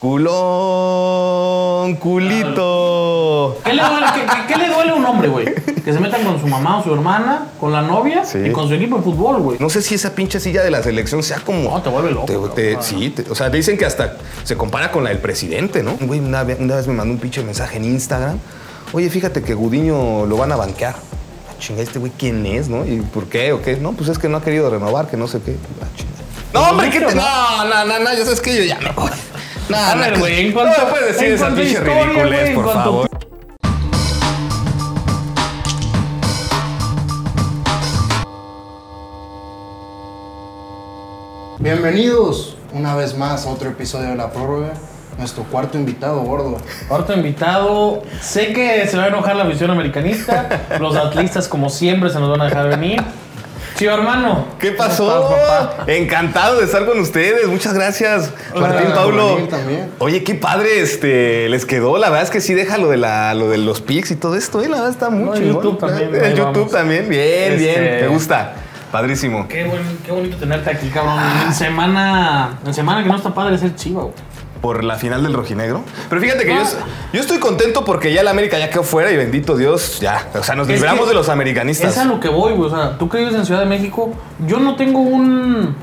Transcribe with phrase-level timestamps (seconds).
[0.00, 3.58] Culón, culito.
[3.64, 5.46] ¿Qué le, duele, qué- qué- qué le duele a un hombre, güey?
[5.84, 8.38] Que se metan con su mamá o su hermana, con la novia Sí.
[8.46, 9.58] y con su equipo de fútbol, güey.
[9.58, 11.70] No sé si esa pinche silla de la selección sea como.
[11.70, 12.54] No, te vuelve loco, Te- cabrón.
[12.54, 15.96] te- sí, te- o sea, dicen que hasta se compara con la del presidente, ¿no?
[16.00, 18.38] Güey, una, ve- una vez me mandó un pinche mensaje en Instagram.
[18.92, 20.94] Oye, fíjate que Gudiño lo van a banquear.
[20.94, 22.86] Ah, Chinga, este güey, ¿quién es, no?
[22.86, 23.76] ¿Y por qué o qué?
[23.78, 25.56] No, pues es que no ha querido renovar, que no sé qué.
[25.82, 25.86] Ah.
[26.54, 27.14] No, hombre, ¿qué te.?
[27.14, 29.10] No, no, no, no, yo sabes que yo ya me voy.
[29.68, 32.64] No, A no, ver, güey, en no cuanto- me puedes decir esa pinche ridiculez, por
[32.64, 33.08] cuanto- favor.
[41.58, 44.72] Bienvenidos una vez más a otro episodio de La Prórroga.
[45.18, 46.58] Nuestro cuarto invitado, gordo.
[46.88, 52.08] Ahorita invitado, sé que se va a enojar la visión americanista, los atlistas como siempre
[52.10, 53.02] se nos van a dejar venir.
[53.78, 54.44] Chivo hermano.
[54.58, 55.70] ¿Qué ¿cómo pasó?
[55.86, 57.46] Encantado de estar con ustedes.
[57.46, 59.90] Muchas gracias, Hola, Martín también.
[59.98, 61.96] Oye, qué padre este les quedó.
[61.96, 64.34] La verdad es que sí deja lo de la lo de los pics y todo
[64.34, 64.68] esto, ¿eh?
[64.68, 65.46] La verdad está muy No.
[65.46, 66.72] YouTube también, En ahí YouTube vamos.
[66.72, 67.08] también.
[67.08, 68.00] Bien, Este- bien.
[68.02, 68.54] Me gusta.
[68.90, 69.46] Padrísimo.
[69.48, 71.18] Qué, buen- qué bonito tenerte aquí, cabrón.
[71.46, 74.14] En semana, en semana que no está padre ser chiva, güey.
[74.60, 75.82] Por la final del rojinegro.
[76.08, 76.86] Pero fíjate que yo, Ah.
[77.12, 80.26] yo estoy contento porque ya el América ya quedó fuera y bendito Dios, ya.
[80.34, 81.92] O sea, nos Es libramos de los americanistas.
[81.92, 82.70] Es a lo que voy, güey.
[82.70, 84.12] O sea, tú que vives en Ciudad de México,
[84.46, 85.76] yo no tengo un,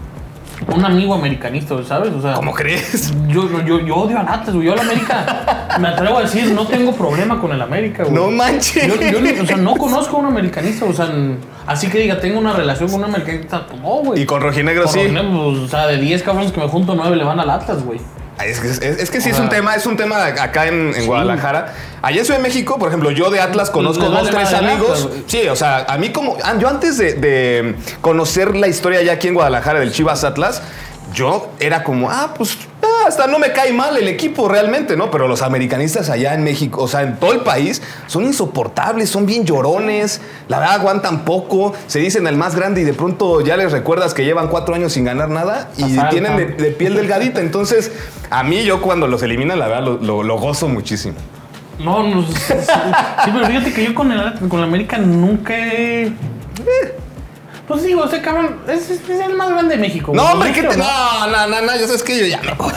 [0.68, 2.14] un amigo americanista, ¿sabes?
[2.14, 3.14] O sea, ¿Cómo crees?
[3.28, 4.68] Yo, yo, yo odio al Atlas, güey.
[4.68, 8.14] Yo al América, me atrevo a decir, no tengo problema con el América, güey.
[8.14, 8.88] No manches.
[8.88, 8.96] Yo,
[9.42, 11.10] o sea, no conozco a un americanista, o sea,
[11.66, 14.22] así que diga, tengo una relación con un americanista, pues no, güey.
[14.22, 15.00] Y con rojinegro Por sí.
[15.00, 18.00] ejemplo, o sea, de 10 cabrones que me junto, 9 le van al Atlas, güey.
[18.44, 20.94] Es que, es, es que sí es un tema, es un tema acá en, en
[20.96, 21.06] Sí.
[21.06, 21.74] Guadalajara.
[22.02, 25.06] Allá en Ciudad de México, por ejemplo, yo de Atlas conozco dos, tres amigos.
[25.06, 26.38] Atlas, sí, o sea, a mí como.
[26.60, 30.62] Yo antes de, de conocer la historia ya aquí en Guadalajara del Chivas Atlas,
[31.14, 32.58] yo era como, ah, pues
[33.04, 35.12] ah, hasta no me cae mal el equipo realmente, ¿no?
[35.12, 39.26] Pero los americanistas allá en México, o sea, en todo el país, son insoportables, son
[39.26, 43.58] bien llorones, la verdad aguantan poco, se dicen el más grande y de pronto ya
[43.58, 47.42] les recuerdas que llevan cuatro años sin ganar nada y tienen de, de piel delgadita.
[47.42, 47.92] Entonces,
[48.30, 51.16] a mí yo cuando los eliminan, la verdad, lo, lo- lo gozo muchísimo.
[51.80, 52.26] No, no.
[52.26, 52.34] Sí,
[53.34, 56.12] pero fíjate que yo con el, con el América nunca he.
[57.68, 60.12] Pues digo, ese cabrón es, es- es el más grande de México.
[60.14, 60.78] No, hombre, ¿qué ¿Sí o te.?
[60.78, 60.84] no?
[60.86, 62.72] No, no, no, no, yo sabes que yo ya me voy.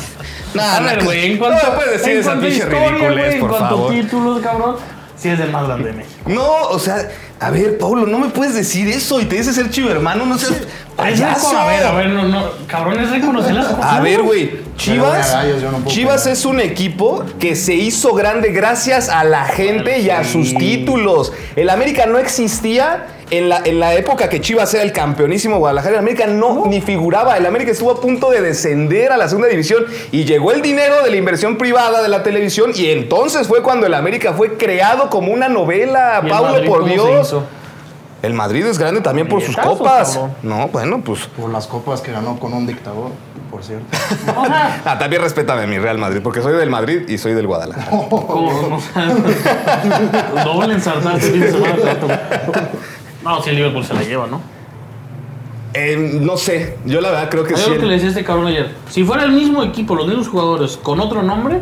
[0.55, 3.47] No, A no, ver, güey, en cuanto, no me puedes decir esa pinche güey, en
[3.47, 4.77] cuanto a títulos, cabrón,
[5.17, 6.17] sí es el más grande de México.
[6.27, 7.07] No, o sea,
[7.39, 10.39] a ver, Paulo, no me puedes decir eso y te dices ser chivo hermano, no
[10.39, 10.55] seas
[10.97, 11.57] payaso.
[11.57, 13.85] a ver, a ver, no, no, cabrón, es reconocer las cosas.
[13.93, 18.51] A ver, güey, Chivas, yo no puedo Chivas es un equipo que se hizo grande
[18.51, 21.33] gracias a la gente y a sus títulos.
[21.57, 25.95] El América no existía en la, en la época que Chivas era el campeonísimo Guadalajara.
[25.95, 27.37] El América no, ni figuraba.
[27.37, 31.03] El América estuvo a punto de descender a la segunda división y llegó el dinero
[31.03, 35.11] de la inversión privada de la televisión y entonces fue cuando el América fue creado
[35.11, 36.21] como una novela.
[36.23, 37.37] ¿Y el Paulo, Madrid por Dios.
[38.21, 40.15] El Madrid es grande también por sus copas.
[40.15, 40.35] cabrón.
[40.43, 41.27] No, bueno, pues.
[41.29, 43.11] Por las copas que ganó con un dictador,
[43.51, 43.87] por cierto.
[44.85, 47.91] Ah, también respétame mi Real Madrid, porque soy del Madrid y soy del Guadalajara.
[50.45, 51.19] doble ensartada
[53.29, 54.41] No, si el Liverpool se la lleva, ¿no?
[55.75, 57.67] Eh, no sé, yo la verdad creo que Hay sí.
[57.69, 58.75] algo que le decía a este cabrón ayer.
[58.89, 61.61] Si fuera el mismo equipo, los mismos jugadores, con otro nombre,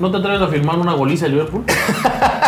[0.00, 1.64] ¿no te atreves a firmar una goliza de Liverpool?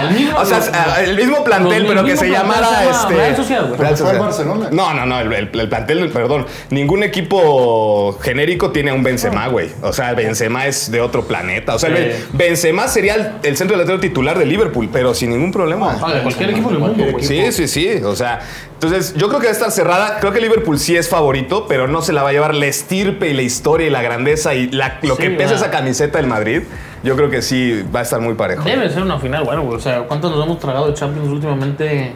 [0.02, 0.36] El mismo.
[0.36, 3.14] O sea, los- el mismo plantel, los- pero que se llamara este.
[3.14, 3.78] Real Sociedad, güey.
[3.78, 4.20] Real Fue Sociedad.
[4.24, 4.68] Barcelona.
[4.72, 6.44] No, no, no, el, el- el plantel, perdón.
[6.70, 9.70] Ningún equipo genérico tiene a un Benzema, güey.
[9.82, 11.74] O sea, Benzema es de otro planeta.
[11.74, 12.24] O sea, Sí.
[12.32, 15.96] Benzema sería el, el centro delantero titular de Liverpool, pero sin ningún problema.
[16.02, 17.24] Ah, de cualquier equipo del mundo, güey.
[17.24, 17.88] Sí, sí, sí.
[18.04, 18.40] O sea,
[18.74, 20.18] entonces yo creo que va a estar cerrada.
[20.18, 23.28] Creo que Liverpool sí es favorito, pero no se la va a llevar la estirpe
[23.28, 26.26] y la historia y la grandeza y la- lo Sí, que pesa esa camiseta del
[26.26, 26.62] Madrid.
[27.02, 28.62] Yo creo que sí va a estar muy parejo.
[28.64, 29.76] Debe ser una final, bueno, güey.
[29.76, 32.14] O sea, ¿cuántos nos hemos tragado de Champions últimamente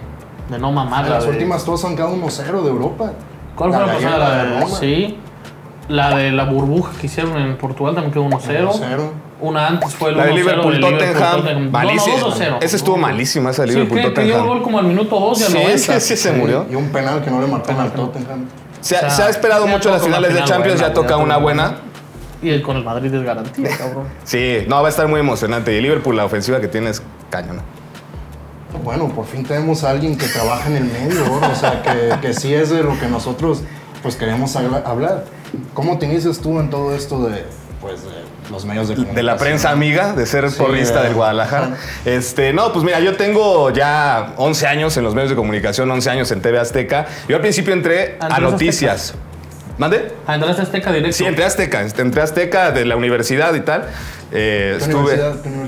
[0.49, 1.09] de no mamar?
[1.09, 3.13] Las de- últimas todas han quedado 1-0 de Europa.
[3.57, 4.19] ¿Cuál fue la pasada?
[4.19, 4.77] La de de, Roma.
[4.79, 5.19] sí.
[5.89, 8.73] La de la burbuja que hicieron en Portugal también quedó 1-0.
[8.73, 9.11] 1-0.
[9.41, 11.71] Una antes fue el La de 1-0 Liverpool, de Tottenham.
[11.71, 12.17] Malísima.
[12.19, 12.59] No, no, 2-0.
[12.63, 14.47] Esa estuvo malísima, esa de Sí, Liverpool, que, que dio Tottenham.
[14.49, 16.01] gol como al minuto 2 y al Sí, 90.
[16.01, 16.67] sí, sí, se murió.
[16.71, 18.45] Y un penal que no le marcaron al Tottenham.
[18.81, 20.89] Se, ha- O sea, se ha esperado ya mucho las finales de final Champions, buena,
[20.89, 21.77] ya toca una toca buena.
[22.43, 24.05] Y el- con el Madrid es garantía, cabrón.
[24.25, 25.73] Sí, no, va a estar muy emocionante.
[25.77, 27.63] Y Liverpool, la ofensiva que tiene es cañona.
[28.85, 31.51] Bueno, por fin tenemos a alguien que trabaja en el medio, gordo.
[31.51, 33.63] o sea, que, que sí es de lo que nosotros
[34.03, 35.25] pues queremos habla- hablar.
[35.73, 37.45] ¿Cómo te inicias tú en todo esto de,
[37.81, 38.11] pues, de
[38.51, 39.39] los medios de De la comunicación?
[39.39, 41.71] prensa amiga, de ser Sí, porrista de- del Guadalajara.
[42.05, 46.11] Este, no, pues mira, yo tengo ya 11 años en los medios de comunicación, 11
[46.11, 47.07] años en TV Azteca.
[47.29, 49.15] Yo al principio entré a noticias.
[49.79, 50.13] ¿Mande?
[50.27, 51.17] Ah, entraste a Azteca directo.
[51.17, 53.85] Sí, entré a Azteca, entré a Azteca de la universidad y tal.
[54.33, 55.17] Eh, ¿Qué estuve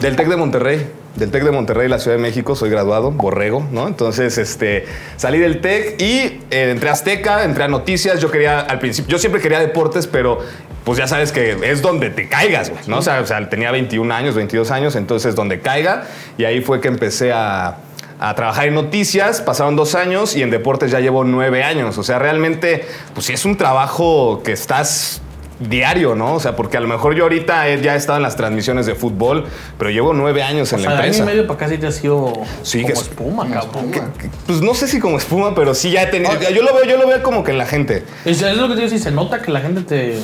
[0.01, 3.67] del TEC de Monterrey, del TEC de Monterrey, la Ciudad de México, soy graduado, borrego,
[3.71, 3.87] ¿no?
[3.87, 8.61] Entonces, este, salí del TEC y eh, entré a Azteca, entré a Noticias, yo quería,
[8.61, 10.39] al principio, yo siempre quería deportes, pero
[10.85, 12.99] pues ya sabes que es donde te caigas, güey, ¿no?
[12.99, 16.05] O sea, o sea, tenía 21 años, 22 años, entonces donde caiga,
[16.39, 17.77] y ahí fue que empecé a
[18.21, 21.99] a trabajar en noticias, pasaron dos años y en deportes ya llevo nueve años.
[21.99, 22.85] O sea, realmente,
[23.15, 25.21] pues sí es un trabajo que estás
[25.61, 26.35] diario, ¿no?
[26.35, 28.95] O sea, porque a lo mejor yo ahorita ya he estado en las transmisiones de
[28.95, 29.45] fútbol,
[29.77, 31.25] pero llevo nueve años en la sea, año y empresa.
[31.25, 32.33] medio para casi te ha sido
[32.63, 33.85] Sí, como que espuma, como cabrón.
[33.93, 34.13] espuma.
[34.19, 36.33] Que- Pues no sé si como espuma, pero sí ya he tenido.
[36.41, 38.05] Yo lo veo, yo lo veo como que en la gente.
[38.25, 40.21] Es, es lo que te digo, si se nota que la gente te, te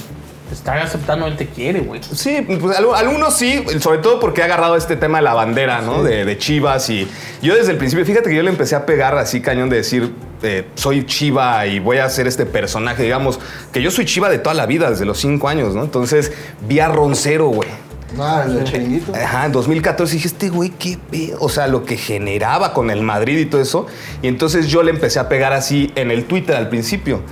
[0.55, 2.01] está aceptando, él te quiere, güey.
[2.03, 5.81] Sí, pues algu- algunos sí, sobre todo porque he agarrado este tema de la bandera,
[5.83, 6.03] ¿no?
[6.03, 7.09] De, de Chivas y
[7.43, 10.13] yo desde el principio, fíjate que yo le empecé a pegar así cañón de decir,
[10.43, 13.39] eh, soy Chiva y voy a hacer este personaje, digamos,
[13.73, 15.83] que yo soy Chiva de toda la vida, desde los cinco años, ¿no?
[15.85, 16.33] Entonces
[16.69, 17.69] vi a Roncero, güey.
[18.17, 19.13] Ah, el de Chiringuito.
[19.13, 21.39] Ajá, en 2014 dije, este güey, qué pedo.
[21.41, 23.87] O sea, lo que generaba con el Madrid y todo eso.
[24.23, 27.23] Y entonces yo le empecé a pegar así en el Twitter al principio.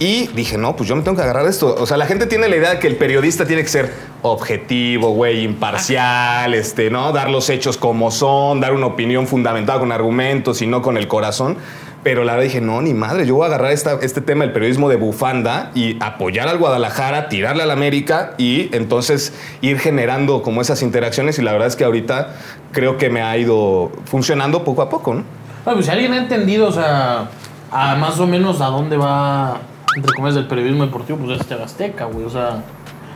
[0.00, 1.74] Y dije, no, pues yo me tengo que agarrar esto.
[1.78, 3.92] O sea, la gente tiene la idea de que el periodista tiene que ser
[4.22, 7.12] objetivo, güey, imparcial, este, ¿no?
[7.12, 11.08] Dar los hechos como son, dar una opinión fundamentada con argumentos y no con el
[11.08, 11.56] corazón.
[12.04, 14.52] Pero la verdad dije, no, ni madre, yo voy a agarrar esta- este tema del
[14.52, 20.60] periodismo de bufanda y apoyar al Guadalajara, tirarle al América y entonces ir generando como
[20.62, 22.36] esas interacciones y la verdad es que ahorita
[22.70, 25.24] creo que me ha ido funcionando poco a poco, ¿no?
[25.66, 27.28] No, pues si alguien ha entendido, o sea,
[27.72, 29.58] a más o menos a dónde va,
[29.96, 32.24] entre comillas, el periodismo deportivo, pues es TV Azteca, güey.
[32.24, 32.62] O sea,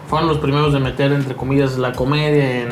[0.08, 2.68] fueron los primeros de meter, entre comillas, la comedia en.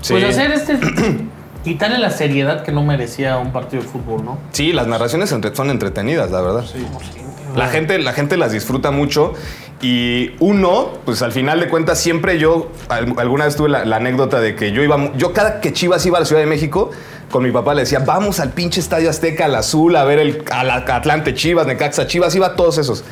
[0.00, 0.14] Sí.
[0.14, 0.78] Pues hacer este.
[1.64, 4.38] quitarle la seriedad que no merecía un partido de fútbol, ¿no?
[4.50, 6.64] Sí, las narraciones son entretenidas, la verdad.
[7.54, 9.34] La gente, la gente las disfruta mucho
[9.80, 13.96] y uno, pues al final de cuentas siempre yo, al- alguna vez tuve la, la
[13.96, 16.90] anécdota de que yo iba, yo cada que Chivas iba a la Ciudad de México,
[17.32, 20.44] con mi papá le decía, vamos al pinche Estadio Azteca, al Azul, a ver el
[20.52, 23.04] Atlante Chivas, Necaxa Chivas, iba a todos esos.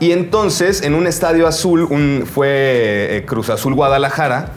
[0.00, 1.86] Y entonces en un Estadio Azul
[2.26, 4.50] fue eh, Cruz Azul Guadalajara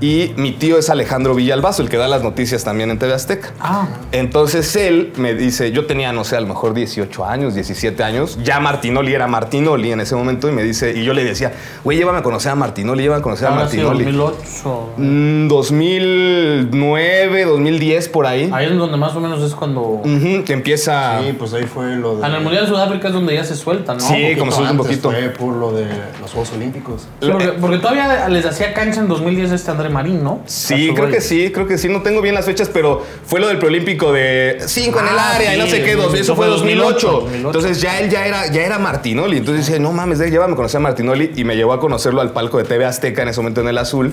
[0.00, 3.52] y mi tío es Alejandro Villalbazo, el que da las noticias también en TV Azteca.
[3.60, 8.02] Ah, Entonces él me dice, yo tenía, no sé, a lo mejor 18 años, 17
[8.04, 11.52] años, ya Martinoli era Martinoli en ese momento y me dice, y yo le decía,
[11.82, 14.04] güey, llévame a conocer a Martinoli, llévame a conocer a Martinoli.
[14.04, 14.90] 2008.
[14.98, 18.50] Mm, 2009, 2010 por ahí.
[18.52, 20.02] Ahí es donde más o menos es cuando.
[20.44, 21.20] Que empieza...
[21.22, 22.26] Sí, pues ahí fue lo de.
[22.26, 24.00] En el Mundial de Sudáfrica es donde ya se suelta, ¿no?
[24.00, 25.10] Sí, como se usa un poquito.
[25.10, 25.86] Fue por lo de
[26.20, 27.08] los Juegos Olímpicos.
[27.20, 30.42] Sí, porque, porque todavía les hacía cancha en 2010 este André Marín, ¿no?
[30.46, 31.88] Sí, creo que sí, creo que sí.
[31.88, 35.34] No tengo bien las fechas, pero fue lo del preolímpico de 5 en el Ah,
[35.36, 35.94] área y no sé qué.
[35.94, 37.10] dos- eso fue fue 2008.
[37.10, 37.46] 2008.
[37.46, 39.38] Entonces ya él ya era, ya era Martinoli.
[39.38, 41.32] Entonces dije, no mames, de- llévame a conocer a Martinoli.
[41.36, 43.78] Y me llevó a conocerlo al palco de TV Azteca en ese momento en el
[43.78, 44.12] Azul.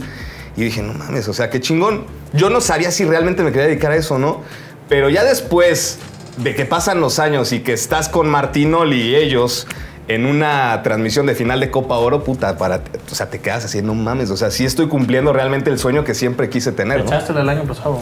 [0.56, 2.06] Y dije, no mames, o sea, qué chingón.
[2.34, 4.42] Yo no sabía si realmente me quería dedicar a eso o no.
[4.90, 5.98] Pero ya después
[6.38, 9.68] de que pasan los años y que estás con Martinoli y ellos
[10.08, 13.82] en una transmisión de final de Copa Oro, puta, para, o sea, te quedas así,
[13.82, 17.06] no mames, o sea, sí estoy cumpliendo realmente el sueño que siempre quise tener, ¿no?
[17.06, 18.00] Echaste el año pasado.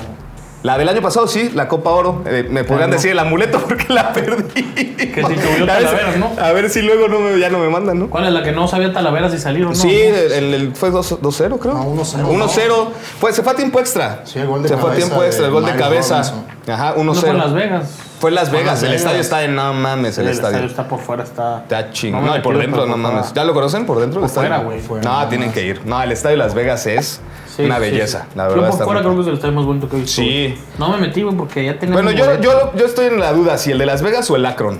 [0.64, 2.22] La del año pasado, sí, la Copa Oro.
[2.28, 2.96] Eh, me podrían no.
[2.96, 4.62] decir el amuleto porque la perdí.
[4.62, 6.30] Que si si- Talaveras, ¿no?
[6.40, 8.10] a ver si luego no me- ya no me mandan, ¿no?
[8.12, 9.82] ¿Cuál es la que no sabía Talavera si salieron o no?
[9.82, 11.74] Sí, el, el- fue 2 2-0, creo.
[11.74, 12.28] No, 1-0.
[12.28, 12.88] 1-0.
[13.20, 14.22] Fue, se fue a tiempo extra.
[14.24, 16.16] Sí, el gol de Se fue a cabeza tiempo extra, el gol de cabeza.
[16.18, 16.46] Robinson.
[16.68, 17.54] Ajá, No fue en Las 1-0.
[17.56, 17.90] Vegas.
[18.22, 18.66] Fue en Las Vegas.
[18.76, 19.02] Las El Vegas.
[19.02, 20.70] estadio está en no mames, el, El estadio estadio.
[20.70, 21.64] está por fuera, está...
[21.64, 22.14] Está ching.
[22.14, 23.20] No y por dentro, no por mames.
[23.26, 23.34] fuera.
[23.36, 24.22] ¿Ya lo conocen por dentro?
[24.22, 24.80] Por fuera, güey.
[24.88, 25.82] No, nada tienen que ir.
[25.86, 27.20] No, el estadio de Las Vegas es
[27.54, 28.28] Sí, una belleza.
[28.32, 28.38] sí.
[28.38, 30.00] La Yo verdad por está fuera creo que es el estadio más bonito que he
[30.00, 30.22] visto.
[30.22, 30.56] Sí.
[30.78, 31.94] No me metí, güey, porque ya tenía...
[31.94, 34.46] Bueno, yo, yo, yo estoy en la duda si el de Las Vegas o el
[34.46, 34.80] Akron.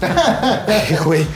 [1.04, 1.26] Güey.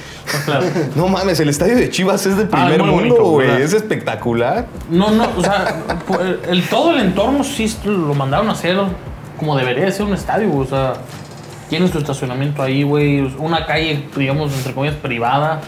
[0.47, 0.65] Claro.
[0.95, 3.61] No mames, el estadio de Chivas es de Ah, primer mundo, güey.
[3.61, 4.67] Es espectacular.
[4.89, 5.83] No, no, o sea,
[6.21, 8.79] el, el- todo el entorno sí lo mandaron a hacer
[9.39, 10.95] como debería de ser un estadio, o sea,
[11.69, 15.61] tiene su estacionamiento ahí, güey, una calle, digamos, entre comillas, privada.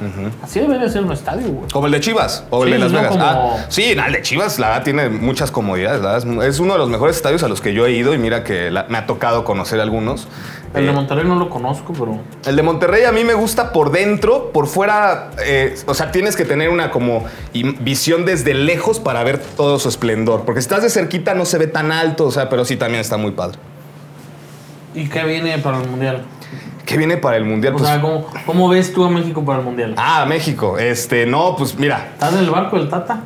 [0.43, 1.71] Así debería ser un estadio, güey.
[1.73, 3.09] Como el de Chivas o el Sí, de Las Vegas.
[3.09, 6.01] como- Ah, sí, no, el de Chivas, la verdad, tiene muchas comodidades.
[6.03, 8.19] la verdad, es, uno de los mejores estadios a los que yo he ido y
[8.19, 10.29] mira que la- me ha tocado conocer algunos.
[10.75, 12.19] El Eh, de Monterrey no lo conozco, pero...
[12.45, 16.37] El de Monterrey a mí me gusta por dentro, por fuera, eh, o sea, tienes
[16.37, 17.25] que tener una como
[17.81, 21.57] visión desde lejos para ver todo su esplendor, porque si estás de cerquita no se
[21.59, 23.59] ve tan alto, o sea, pero sí también está muy padre.
[24.97, 26.25] ¿Y qué viene para el Mundial?
[26.85, 27.75] ¿Qué viene para el Mundial?
[27.75, 29.95] O Pues, sea, ¿cómo, ¿cómo ves tú a México para el Mundial?
[29.97, 33.21] ah, México, este, no, pues mira, ¿Estás en el barco del Tata?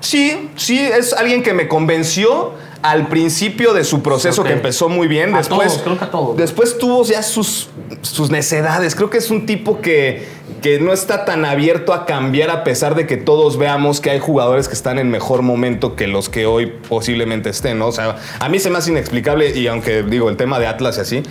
[0.00, 5.08] Sí, sí, es alguien que me convenció al principio de su proceso que empezó muy
[5.08, 5.34] bien.
[5.34, 6.36] A Después, todos, creo que a todos.
[6.36, 7.68] después tuvo ya sus,
[8.02, 8.94] sus necedades.
[8.94, 10.26] Creo que es un tipo que,
[10.62, 14.18] que no está tan abierto a cambiar a pesar de que todos veamos que hay
[14.20, 17.88] jugadores que están en mejor momento que los que hoy posiblemente estén, ¿no?
[17.88, 20.98] O sea, a mí se me hace inexplicable y aunque digo el tema de Atlas
[20.98, 21.22] y así,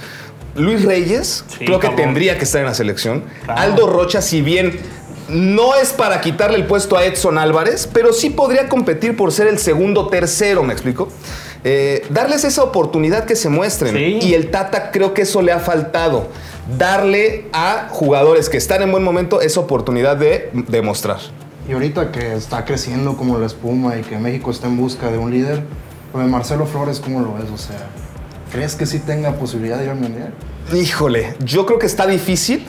[0.56, 2.06] Luis Reyes Sí, creo que cabrón.
[2.06, 3.26] tendría que estar en la selección.
[3.44, 3.60] Claro.
[3.62, 4.80] Aldo Rocha, si bien
[5.30, 9.48] no es para quitarle el puesto a Edson Álvarez, pero sí podría competir por ser
[9.48, 11.10] el segundo tercero, ¿me explico?
[11.64, 13.96] Eh, darles esa oportunidad que se muestren.
[13.96, 14.20] Sí.
[14.28, 16.28] Y el Tata creo que eso le ha faltado.
[16.78, 21.20] Darle a jugadores que están en buen momento esa oportunidad de demostrar.
[21.68, 25.18] Y ahorita que está creciendo como la espuma y que México está en busca de
[25.18, 25.64] un líder,
[26.14, 27.50] lo de Marcelo Flores, ¿cómo lo ves?
[27.52, 27.88] O sea,
[28.52, 30.34] ¿crees que sí tenga posibilidad de ir al Mundial?
[30.72, 32.68] Híjole, yo creo que está difícil,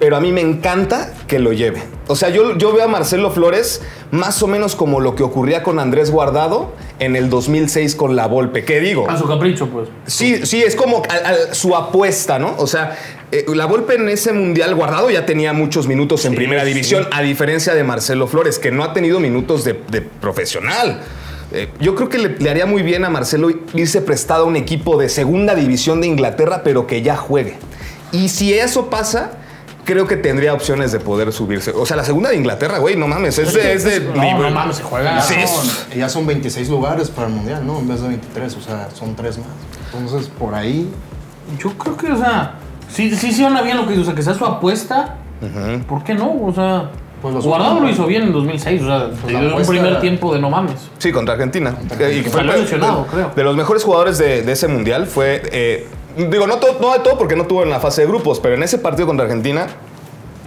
[0.00, 1.80] pero a mí me encanta que lo lleve.
[2.08, 5.62] O sea, yo, yo veo a Marcelo Flores más o menos como lo que ocurría
[5.62, 8.64] con Andrés Guardado en el 2006 con la Volpe.
[8.64, 9.08] ¿Qué digo?
[9.08, 9.88] A su capricho, pues.
[10.06, 11.02] Sí, sí, es como
[11.52, 12.54] su apuesta, ¿no?
[12.58, 12.96] O sea,
[13.30, 16.68] eh, la Volpe en ese mundial guardado ya tenía muchos minutos en Sí, primera sí.
[16.68, 21.00] división, a diferencia de Marcelo Flores, que no ha tenido minutos de, de profesional.
[21.52, 24.56] Eh, yo creo que le, le haría muy bien a Marcelo irse prestado a un
[24.56, 27.56] equipo de segunda división de Inglaterra, pero que ya juegue.
[28.12, 29.32] Y si eso pasa,
[29.84, 31.70] creo que tendría opciones de poder subirse.
[31.72, 33.72] O sea, la segunda de Inglaterra, güey, no mames, es de...
[33.72, 35.16] es de No, nivel- no mames, se juega.
[35.16, 37.78] Ya, Sí, son, ya son 26 lugares para el Mundial, ¿no?
[37.78, 39.46] En vez de 23, o sea, son tres más.
[39.92, 40.88] Entonces, por ahí,
[41.58, 42.54] Yo creo que, o sea,
[42.88, 45.16] sí, sí suena bien lo que dice, o sea, que sea su apuesta.
[45.88, 46.30] ¿Por qué no?
[46.44, 46.90] O sea,
[47.22, 50.32] Pues los Guardado lo hizo bien en 2006, o sea, Pues dio un primer tiempo
[50.32, 50.76] de no mames.
[50.98, 51.74] Sí, contra Argentina.
[51.74, 53.06] Contra y fue de, creo.
[53.34, 55.42] de los mejores jugadores de, de ese mundial fue.
[55.50, 58.40] eh, digo, no, to- no de todo porque no tuvo en la fase de grupos,
[58.40, 59.66] pero en ese partido contra Argentina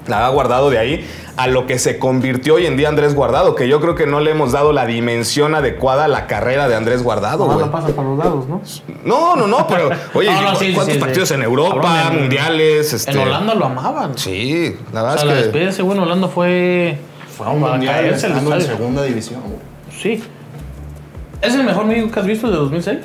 [0.08, 3.55] la ha guardado de ahí a lo que se convirtió hoy en día Andrés Guardado,
[3.55, 6.75] que yo creo que no le hemos dado la dimensión adecuada a la carrera de
[6.75, 8.62] Andrés Guardado, No, no pasa para los lados, ¿no?
[9.05, 11.36] No, no, no, pero oye, No, no, sí, sí, ¿cuántos sí, partidos sí.
[11.36, 12.93] en Europa, Cabrón, en- mundiales?
[12.93, 14.17] Este, En Holanda lo amaban.
[14.17, 15.43] Sí, la O verdad sea, la es que.
[15.46, 16.98] despedida de ese güey en Holanda fue.
[17.38, 18.20] fue a un Mundial en
[18.62, 19.41] segunda división.
[19.98, 20.22] Sí.
[21.41, 23.00] ¿Es el mejor México que has visto de 2006?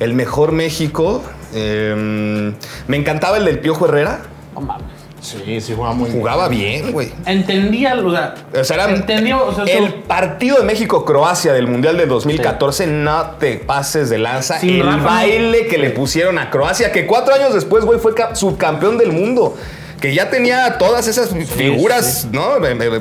[0.00, 1.22] El mejor México.
[1.54, 2.52] eh,
[2.86, 4.20] me encantaba el del Piojo Herrera.
[4.54, 4.84] No mames.
[5.20, 7.10] Sí, sí, jugaba muy Jugaba bien, güey.
[7.26, 8.34] Entendía, o sea.
[8.54, 12.86] O sea, era- entendía, o sea, el su- partido de México-Croacia del Mundial de 2014,
[12.86, 14.60] no te pases de lanza.
[14.60, 18.14] Sin el Rafa, baile que le pusieron a Croacia, que cuatro años después, güey, fue
[18.14, 19.56] ca- subcampeón del mundo.
[20.00, 22.28] Que ya tenía todas esas figuras, sí.
[22.32, 22.52] ¿no?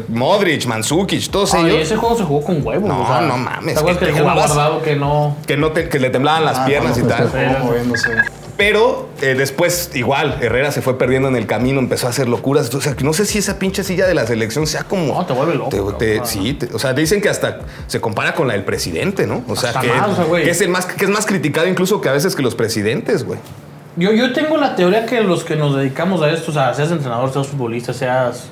[0.08, 1.82] Modric, Mandzukic, todos Ay, ellos.
[1.84, 2.88] ese juego se jugó con huevos.
[2.88, 5.38] No, o sea, no mames, ¿Te acuerdas que jugabas- guardado que no?
[5.46, 7.30] Que, no te- que le temblaban las Ah, piernas y tal.
[7.64, 8.10] moviéndose.
[8.58, 12.74] Pero eh, después, igual, Herrera se fue perdiendo en el camino, empezó a hacer locuras.
[12.74, 15.14] O sea, que no sé si esa pinche silla de la selección sea como.
[15.14, 18.34] No, te vuelve loco, te- te- sí, te- o sea, dicen que hasta se compara
[18.34, 19.44] con la del presidente, ¿no?
[19.48, 20.44] O sea, que, más, o sea, güey.
[20.44, 23.24] que es el más, que es más criticado incluso que a veces que los presidentes,
[23.24, 23.38] güey.
[23.98, 26.92] Yo, yo tengo la teoría que los que nos dedicamos a esto, o sea, seas
[26.92, 28.50] entrenador, seas futbolista, seas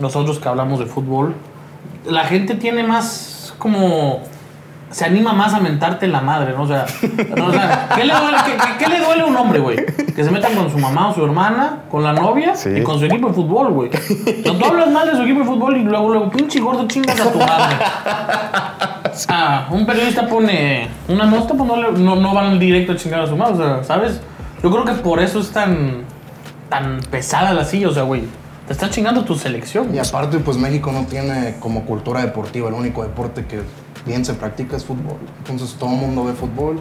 [0.00, 1.34] nosotros que hablamos de fútbol,
[2.04, 4.20] la gente tiene más como.
[4.90, 6.62] Se anima más a mentarte en la madre, ¿no?
[6.62, 6.86] O sea,
[7.36, 9.76] no, o sea, ¿qué, le duele, qué- qué- qué le duele a un hombre, güey?
[9.84, 12.70] Que se metan con su mamá o su hermana, con la novia Sí.
[12.70, 13.90] y con su equipo de fútbol, güey.
[13.90, 16.88] O sea, tú hablas mal de su equipo de fútbol y luego, luego, pinche gordo,
[16.88, 17.76] chingas a tu madre.
[19.28, 23.26] Ah, un periodista pone una nota, pues no, no, no van directo a chingar a
[23.26, 24.20] su madre, o sea, ¿sabes?
[24.62, 26.04] Yo creo que por eso es tan,
[26.68, 28.24] tan pesada la silla, o sea, güey,
[28.66, 29.94] te está chingando tu selección.
[29.94, 32.68] Y aparte, pues México no tiene como cultura deportiva.
[32.68, 33.60] El único deporte que
[34.04, 35.18] bien se practica es fútbol.
[35.38, 36.80] Entonces todo el mundo ve fútbol.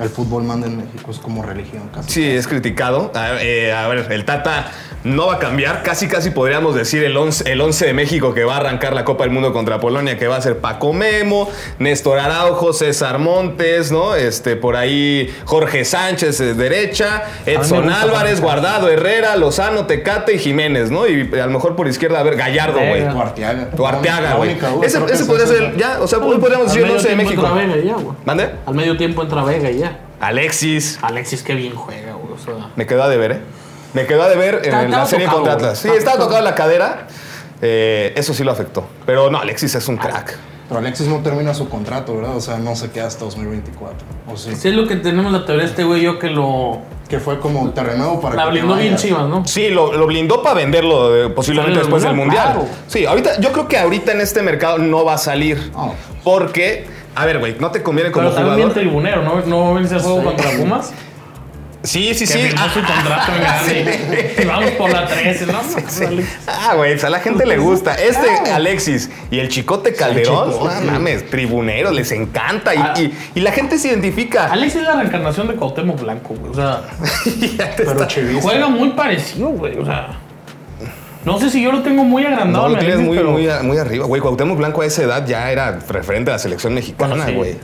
[0.00, 2.10] El fútbol manda en México, es como religión casi.
[2.10, 3.12] Sí, es criticado.
[3.14, 4.70] A, eh, a ver, el Tata
[5.04, 5.82] no va a cambiar.
[5.82, 9.04] Casi, casi podríamos decir el 11, el 11 de México que va a arrancar la
[9.04, 13.92] Copa del Mundo contra Polonia, que va a ser Paco Memo, Néstor Araujo, César Montes,
[13.92, 14.14] ¿no?
[14.14, 20.90] Este, por ahí Jorge Sánchez de derecha, Edson Álvarez, Guardado, Herrera, Lozano, Tecate y Jiménez,
[20.90, 21.06] ¿no?
[21.06, 23.02] Y a lo mejor por izquierda, a ver, Gallardo, güey.
[23.04, 24.56] Arteaga, La güey.
[24.82, 27.42] Ese, ese es podría ser, ya, o sea, podríamos decir el medio 11 de México.
[27.42, 28.16] entra Vega ya, güey.
[28.24, 28.50] ¿Mande?
[28.66, 29.89] Al medio tiempo entra Vega y ya.
[30.20, 30.98] Alexis.
[31.02, 32.34] Alexis, qué bien juega, güey.
[32.34, 33.40] O sea, Me quedó a deber, ¿eh?
[33.94, 35.54] Me quedó a deber en la serie tocado, contra.
[35.54, 35.78] Atlas.
[35.78, 36.42] Sí, Estaba tocado.
[36.42, 37.08] la cadera.
[37.62, 38.86] Eh, eso sí lo afectó.
[39.04, 40.38] Pero no, Alexis es un crack.
[40.68, 42.36] Pero Alexis no termina su contrato, ¿verdad?
[42.36, 43.98] O sea, no se queda hasta 2024.
[44.32, 44.54] O sí.
[44.54, 46.78] sí es lo que tenemos la teoría de este güey yo que lo...
[47.08, 49.44] Que fue como terreno para La que te blindó bien chivas, ¿no?
[49.44, 52.52] Sí, lo, lo blindó para venderlo eh, posiblemente después del del Mundial.
[52.52, 52.68] Claro.
[52.86, 55.72] Sí, ahorita, yo creo que ahorita en este mercado no va a salir.
[56.22, 56.86] Porque,
[57.20, 59.40] a ver, güey, no te conviene como Pero también tribunero, ¿no?
[59.46, 60.24] No venirse a juego Sí.
[60.26, 60.92] contra Pumas.
[61.82, 62.38] Sí, sí, Que sí.
[62.40, 64.34] firmó su contrato en grande.
[64.38, 65.60] Y vamos por la 13, ¿no?
[66.46, 67.94] Ah, güey, pues a la gente le gusta.
[67.94, 70.74] Este Alexis y el Chicote Calderón, Chicote.
[70.84, 72.74] no mames, tribuneros, les encanta.
[72.74, 72.94] Y, Ah.
[72.98, 74.50] y- y la gente se identifica.
[74.52, 76.52] Alex es la reencarnación de Cuauhtémoc Blanco, güey.
[76.52, 76.82] O sea,
[77.56, 79.78] Ya te Pero está- juega muy parecido, güey.
[79.78, 80.18] O sea,
[81.24, 82.68] no sé si yo lo tengo muy agrandado.
[82.68, 84.06] No, lo tienes muy, pero- muy, muy arriba.
[84.06, 87.34] Güey, Cuauhtémoc Blanco a esa edad ya era referente a la selección mexicana, Bueno, sí.
[87.34, 87.56] güey.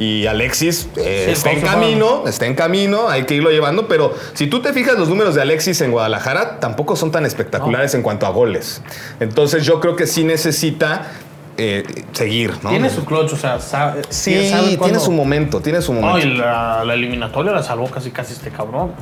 [0.00, 4.14] Y Alexis eh, Sí, está en camino, está en camino, hay que irlo llevando, pero
[4.34, 8.02] si tú te fijas los números de Alexis en Guadalajara, tampoco son tan espectaculares en
[8.02, 8.80] cuanto a goles.
[9.18, 11.08] Entonces yo creo que sí necesita
[11.56, 12.70] eh, seguir, ¿no?
[12.70, 14.02] Tiene su clutch, o sea, sabe.
[14.08, 16.16] Sí, sabe tiene su momento, tiene su momento.
[16.16, 18.92] No, y la, la eliminatoria la salvó casi casi este cabrón.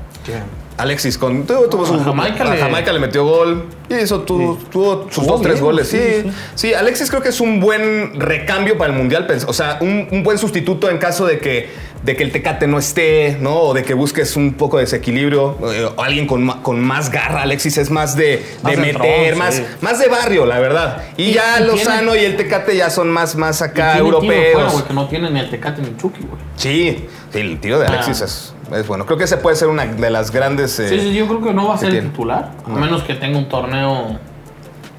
[0.79, 4.21] Alexis con tuvo, tuvo A su- Jamaica a le- Jamaica le metió gol y eso
[4.23, 5.89] tuvo, tuvo sus dos tres bien, goles.
[5.89, 6.75] Sí, sí.
[6.75, 10.37] Alexis creo que es un buen recambio para el mundial, o sea, un, un buen
[10.39, 13.55] sustituto en caso de que de que el Tecate no esté, ¿no?
[13.57, 17.43] O de que busques un poco de desequilibrio, eh, o alguien con, con más garra.
[17.43, 19.65] Alexis es más de, Más de meter, tron, más, sí.
[19.81, 21.03] más de barrio, la verdad.
[21.17, 23.95] Y, Y- ya y tiene- Lozano y el Tecate ya son más, más Y acá
[23.95, 24.53] tiene tiro europeos.
[24.53, 26.41] fuera, güey, que no tiene ni el Tecate ni el Chucky, güey.
[26.55, 28.25] sí, sí, el tiro de Alexis Ah.
[28.25, 29.07] es, es bueno.
[29.07, 30.79] Creo que ese puede ser una de las grandes.
[30.81, 32.09] eh, Sí, sí, yo creo que no va a ser el tiene.
[32.11, 34.19] titular, a menos que tenga un torneo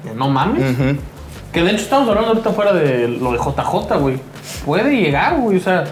[0.04, 0.72] de no mames.
[0.78, 0.96] Ujú.
[1.52, 4.20] Que de hecho estamos hablando ahorita fuera de lo de JJ, güey.
[4.64, 5.84] Puede llegar, güey, o sea.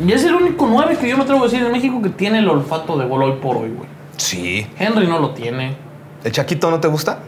[0.00, 2.38] Y es el único 9 que yo me atrevo a decir en México que tiene
[2.38, 3.88] el olfato de gol hoy por hoy, güey.
[4.16, 4.66] Sí.
[4.78, 5.76] Henry no lo tiene.
[6.22, 7.18] ¿El Chaquito no te gusta?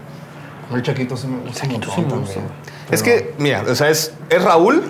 [0.73, 1.49] El Chaquito sí me gusta.
[1.49, 2.21] un Chaquito sí me también.
[2.21, 2.41] gusta.
[2.93, 4.83] Es que, mira, o sea, es, es Raúl.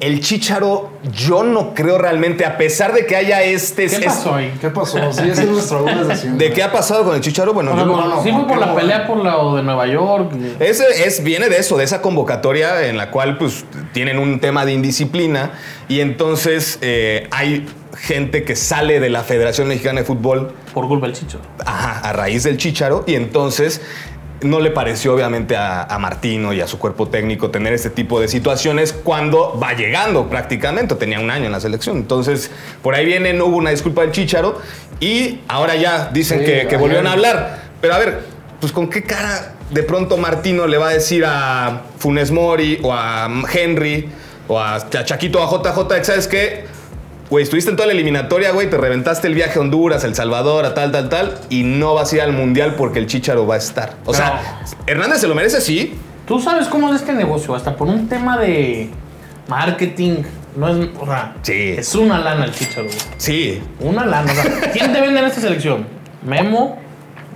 [0.00, 3.86] El Chicharo, yo no creo realmente, a pesar de que haya este.
[3.86, 4.50] ¿Qué es- pasó ahí?
[4.58, 4.96] ¿Qué pasó?
[5.12, 6.16] Sí, esa es nuestra duda.
[6.16, 7.52] ¿De qué ha pasado con el Chicharo?
[7.52, 9.36] Bueno, O sea, yo- por- no, sí fue por no, la no, pelea por la
[9.56, 10.32] de Nueva York.
[10.58, 14.64] Ese es, viene de eso, de esa convocatoria en la cual pues tienen un tema
[14.64, 15.52] de indisciplina
[15.86, 17.66] y entonces eh, hay
[17.98, 21.40] gente que sale de la Federación Mexicana de Fútbol Por culpa del Chicho.
[21.66, 23.82] ajá, a raíz del Chicharo y entonces
[24.42, 28.20] no le pareció obviamente a, a Martino y a su cuerpo técnico tener este tipo
[28.20, 31.96] de situaciones cuando va llegando prácticamente, tenía un año en la selección.
[31.98, 32.50] Entonces,
[32.82, 34.58] por ahí viene, no hubo una disculpa del Chicharo
[34.98, 37.58] y ahora ya dicen Sí, que, volvieron a hablar.
[37.80, 38.20] Pero a ver,
[38.60, 42.92] pues con qué cara de pronto Martino le va a decir a Funes Mori o
[42.92, 44.08] a Henry
[44.48, 46.64] o a Cha- Chaquito o a JJ, ¿sabes qué?
[47.30, 50.64] Güey, estuviste en toda la eliminatoria, güey, te reventaste el viaje a Honduras, El Salvador,
[50.64, 53.54] a tal, tal, tal, y no vas a ir al Mundial porque el Chicharo va
[53.54, 53.94] a estar.
[54.04, 55.94] O sea, Hernández se lo merece, sí.
[56.26, 58.90] Tú sabes cómo es este negocio, hasta por un tema de
[59.48, 60.22] marketing.
[60.56, 61.74] No es, o sea, Sí.
[61.78, 62.98] es una lana el Chicharo, güey.
[63.16, 63.62] Sí.
[63.78, 64.32] Una lana.
[64.32, 65.86] O sea, ¿quién te vende en esta selección?
[66.22, 66.78] Memo,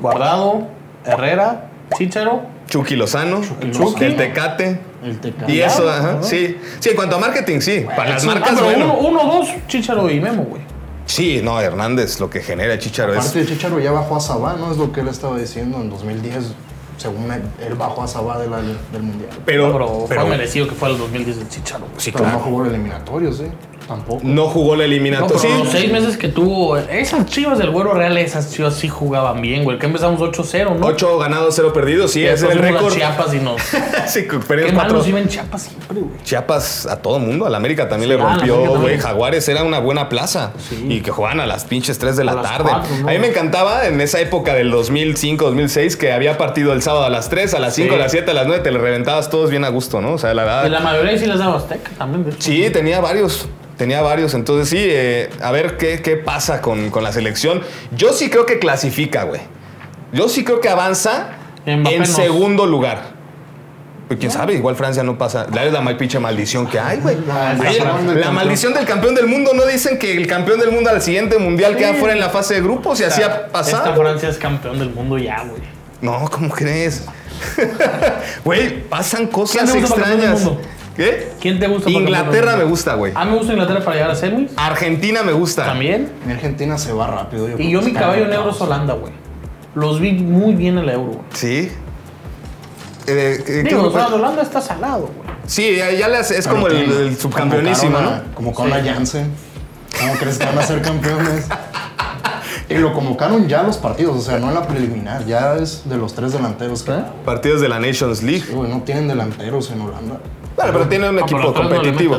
[0.00, 0.66] Guardado,
[1.04, 2.42] Herrera, Chicharo.
[2.68, 4.04] Chucky Lozano, Chucky.
[4.04, 4.80] el Tecate.
[5.04, 5.52] El Tecate.
[5.52, 6.22] Y eso, ajá, ¿no?
[6.22, 6.56] sí.
[6.80, 7.84] Sí, en cuanto a marketing, sí.
[7.94, 8.96] Para las Ah, marcas, pero bueno.
[8.98, 10.62] uno, uno, dos, Chicharo y Memo, güey.
[11.06, 13.18] Sí, no, Hernández, lo que genera Chicharo es.
[13.18, 14.72] Aparte de Chicharo ya bajó a Sabá, ¿no?
[14.72, 16.52] Es lo que él estaba diciendo en 2010.
[16.96, 19.28] Según él, él bajó a Sabá de la- del Mundial.
[19.44, 21.80] Pero, Pero, pero- fue merecido que fue el 2010 del Chicharo.
[21.86, 21.92] güey.
[21.98, 22.44] sí, Pero no claro.
[22.46, 23.44] jugó el eliminatorio, ¿sí?
[23.86, 24.20] Tampoco.
[24.24, 25.36] No jugó la No, eliminatoria.
[25.42, 25.62] pero sí.
[25.64, 29.62] los seis meses que tuvo, esas chivas del Güero Real, esas chivas sí jugaban bien,
[29.64, 29.78] güey.
[29.78, 30.86] Que empezamos 8-0, ¿no?
[30.86, 32.94] 8 ganados, 0 perdidos, sí, ese era el a récord.
[32.94, 33.60] Chiapas y nos.
[34.06, 34.98] sí, Qué perdimos mal cuatro.
[34.98, 36.22] nos iba en Chiapas siempre, güey.
[36.24, 38.72] Chiapas a todo mundo, al América también Sí, le la rompió, güey.
[38.72, 39.00] también.
[39.00, 40.86] Jaguares era una buena plaza Sí.
[40.88, 42.70] y que jugaban a las pinches 3 de la A las tarde.
[42.70, 43.08] cuatro, ¿no?
[43.08, 47.04] A mí me encantaba en esa época del 2005, 2006 que había partido el sábado
[47.04, 47.94] a las 3, a las 5, Sí.
[47.96, 50.12] a las 7, a las 9, te le reventabas todos bien a gusto, ¿no?
[50.14, 50.66] O sea, la verdad.
[50.66, 52.34] Y la mayoría sí les daba Azteca también.
[52.38, 53.46] Sí, tenía varios.
[53.76, 54.34] Tenía varios.
[54.34, 57.62] Entonces, sí, eh, a ver qué, qué pasa con, con la selección.
[57.96, 59.40] Yo sí creo que clasifica, güey.
[60.12, 61.30] Yo sí creo que avanza
[61.66, 62.06] Mbappé en no.
[62.06, 63.14] segundo lugar.
[64.06, 65.46] Pero quién sabe, igual Francia no pasa.
[65.52, 67.16] La es la mal pinche maldición que hay, güey.
[67.26, 68.34] La maldición del La campeón.
[68.34, 69.52] maldición del campeón del mundo.
[69.54, 72.54] ¿No dicen que el campeón del mundo al siguiente mundial queda fuera en la fase
[72.54, 73.96] de grupos y así ha Esta pasado?
[73.96, 75.62] Francia es campeón del mundo ya, güey.
[76.00, 77.04] No, ¿cómo crees?
[78.44, 80.64] Güey, pasan cosas ¿Quién te gusta para campeón del extrañas.
[80.96, 81.32] ¿Qué?
[81.40, 81.84] ¿Quién te gusta?
[81.84, 83.12] para Inglaterra me gusta, güey.
[83.14, 84.52] A mí me gusta Inglaterra para llegar a semis.
[84.56, 85.64] Argentina me gusta.
[85.66, 86.10] También.
[86.24, 87.48] Mi Argentina se va rápido.
[87.48, 88.56] Y creo yo mi caballo en negro caos.
[88.56, 89.12] es Holanda, güey.
[89.74, 91.24] Los vi muy bien en el euro, güey.
[91.32, 91.70] Sí.
[93.06, 93.96] Eh, eh, ¿qué Digo, grupo?
[93.98, 95.28] o sea, Holanda está salado, güey.
[95.46, 98.08] sí, ya, ya le hace- es Pero como el, el subcampeonísimo, ¿no?
[98.08, 99.30] a- Convocaron a Jansen.
[100.00, 101.46] ¿Cómo crees que van a ser campeones?
[102.66, 105.98] Y lo convocaron ya los partidos, o sea, no en la preliminar, ya es de
[105.98, 106.92] los tres delanteros que.
[106.92, 107.04] ¿Eh?
[107.22, 108.46] Partidos de la Nations League.
[108.50, 110.16] Güey, no tienen delanteros en Holanda.
[110.56, 112.16] Bueno, pero tiene un Ah, equipo competitivo.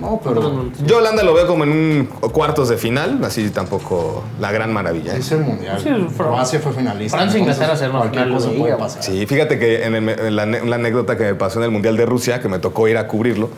[0.00, 4.50] No, pero Yo Holanda lo veo como en un cuartos de final, así tampoco la
[4.50, 5.16] gran maravilla.
[5.16, 5.80] es el mundial.
[5.80, 7.16] Sí, Croacia fue finalista.
[7.16, 9.02] Francia e Inglaterra serán Cualquier cosa de puede pasar.
[9.04, 11.70] Sí, fíjate que en, el- en la, en la anécdota que me pasó en el
[11.70, 13.50] Mundial de Rusia, que me tocó ir a cubrirlo,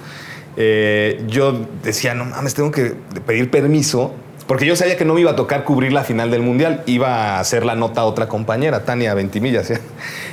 [0.58, 2.94] eh, yo decía, no mames, tengo que
[3.26, 4.12] pedir permiso
[4.46, 7.36] Porque yo sabía que no me iba a tocar cubrir la final del mundial, iba
[7.36, 9.70] a hacer la nota a otra compañera, Tania Ventimillas.
[9.70, 9.80] ¿eh?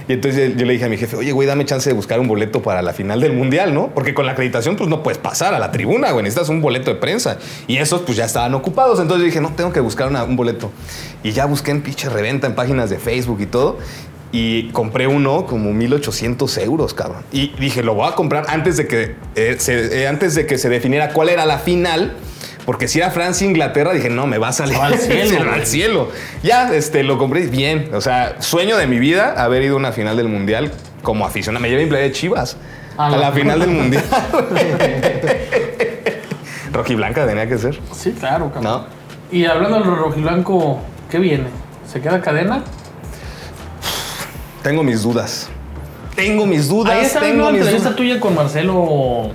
[0.08, 2.28] Y entonces yo le dije a mi jefe, oye, güey, dame chance de buscar un
[2.28, 3.90] boleto para la final del mundial, ¿no?
[3.94, 6.94] Porque con la acreditación, pues no puedes pasar a la tribuna, güey, necesitas un boleto
[6.94, 7.38] de prensa.
[7.68, 9.00] Y esos, pues ya estaban ocupados.
[9.00, 10.72] Entonces yo dije, no, tengo que buscar un boleto.
[11.24, 13.78] Y ya busqué en pinche reventa, en páginas de Facebook y todo.
[14.32, 17.24] Y compré uno como 1800 euros, cabrón.
[17.32, 20.58] Y dije, lo voy a comprar antes de que, eh, se, eh, antes de que
[20.58, 22.14] se definiera cuál era la final.
[22.66, 25.66] Porque si era Francia e Inglaterra, dije, no, me va a salir al cielo, al
[25.66, 26.10] cielo.
[26.44, 27.90] Ya, este, lo compré bien.
[27.94, 30.72] O sea, sueño de mi vida haber ido a una final del mundial
[31.02, 31.62] como aficionado.
[31.62, 32.56] Me llevé mi playa de Chivas
[32.98, 34.04] A a la- la final del mundial.
[36.72, 37.80] Rojiblanca tenía que ser.
[37.94, 38.64] Sí, claro, cabrón.
[38.64, 38.86] No.
[39.32, 41.46] Y hablando del rojiblanco, ¿qué viene?
[41.92, 42.64] ¿Se queda cadena?
[44.64, 45.50] Tengo mis dudas.
[46.16, 46.94] Tengo mis dudas.
[46.96, 49.32] Ahí está tengo una entrevista tuya con Marcelo.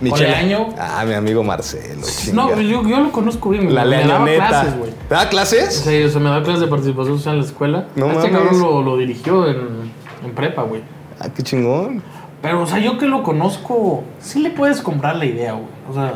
[0.00, 0.30] Michele.
[0.30, 0.68] Leaño.
[0.78, 2.00] Ah, mi amigo Marcelo.
[2.32, 2.62] No, chinga.
[2.62, 3.74] yo, yo lo conozco bien.
[3.74, 4.90] La me daba clases, güey.
[5.08, 5.74] ¿Te da clases?
[5.76, 7.84] Sí, o sea, me da clases de participación social en la escuela.
[7.96, 9.92] No este cabrón lo, lo dirigió en,
[10.24, 10.82] en prepa, güey.
[11.18, 12.02] Ah, qué chingón.
[12.42, 15.66] Pero, o sea, yo que lo conozco, sí le puedes comprar la idea, güey.
[15.90, 16.14] O sea,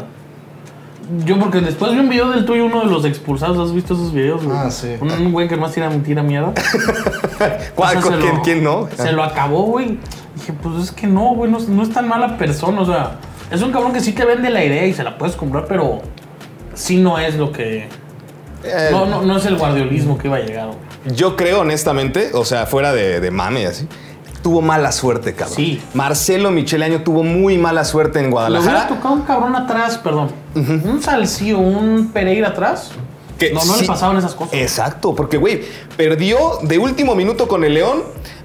[1.27, 3.59] yo porque después vi un video del tuyo, uno de los expulsados.
[3.59, 4.57] ¿Has visto esos videos, güey?
[4.59, 4.97] Ah, sí.
[5.03, 6.55] Un, un güey que más tira, tira mierda.
[7.75, 8.89] ¿Cuál, O sea, se ¿quién, lo- quién no?
[8.97, 9.99] Se lo acabó, güey.
[10.35, 12.81] Dije, pues es que no, güey, no, no es tan mala persona.
[12.81, 13.19] O sea,
[13.55, 16.03] es un cabrón que sí te vende la idea y se la puedes comprar, pero
[16.75, 17.89] sí no es lo que.
[18.65, 21.17] Eh, No, no, no es el guardiolismo que iba a llegar, güey.
[21.17, 23.87] Yo creo, honestamente, o sea, fuera de, de mame y así,
[24.43, 25.57] tuvo mala suerte, cabrón.
[25.57, 25.83] Sí.
[25.93, 28.89] Marcelo Michele Año tuvo muy mala suerte en Le hubiera Guadalajara.
[28.89, 30.31] tocado un cabrón atrás, perdón.
[30.55, 32.91] Un Salcío, un Pereira atrás.
[33.39, 34.55] Que no, no sí- le pasaban esas cosas.
[34.55, 35.63] Exacto, porque, güey,
[35.97, 38.03] perdió de último minuto con el León,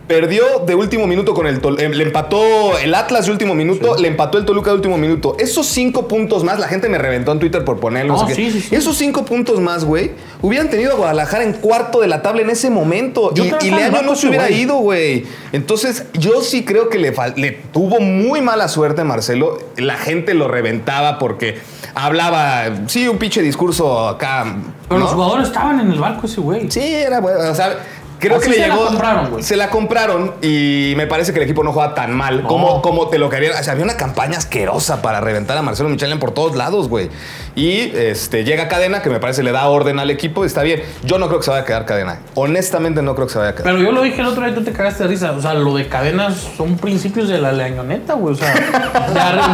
[0.09, 4.07] perdió de último minuto con el Toluca, le empató el Atlas de último minuto, le
[4.07, 5.35] empató el Toluca de último minuto.
[5.37, 8.15] Esos cinco puntos más, la gente me reventó en Twitter por ponerlo.
[8.15, 8.49] No, no sé qué.
[8.49, 8.75] sí, sí, sí.
[8.75, 12.49] Esos cinco puntos más, güey, hubieran tenido a Guadalajara en cuarto de la tabla en
[12.49, 13.31] ese momento.
[13.35, 15.27] Yo y y Leaño no se hubiera ido, güey.
[15.53, 19.59] Entonces, yo sí creo que le, le tuvo muy mala suerte a Marcelo.
[19.77, 21.59] La gente lo reventaba porque
[21.93, 24.55] hablaba, sí, un pinche discurso acá.
[24.87, 25.05] Pero ¿no?
[25.05, 26.69] los jugadores estaban en el barco ese güey.
[26.71, 27.51] Sí, era bueno.
[27.51, 27.77] O sea,
[28.19, 29.43] creo Así que le se la compraron, güey.
[29.43, 32.47] Se la compraron y me parece que el equipo no juega tan mal No.
[32.47, 33.53] como, como te lo querían.
[33.59, 37.09] O sea, había una campaña asquerosa para reventar a Marcelo Michelin por todos lados, güey.
[37.55, 40.81] Y este, llega Cadena, que me parece le da orden al equipo y está bien.
[41.03, 42.19] Yo no creo que se vaya a quedar Cadena.
[42.35, 43.65] Honestamente, no creo que se vaya a quedar.
[43.73, 45.31] Pero yo lo dije el otro día y tú te cagaste de risa.
[45.31, 48.33] O sea, lo de cadenas son principios de la leañoneta, güey.
[48.33, 48.61] O sea, de,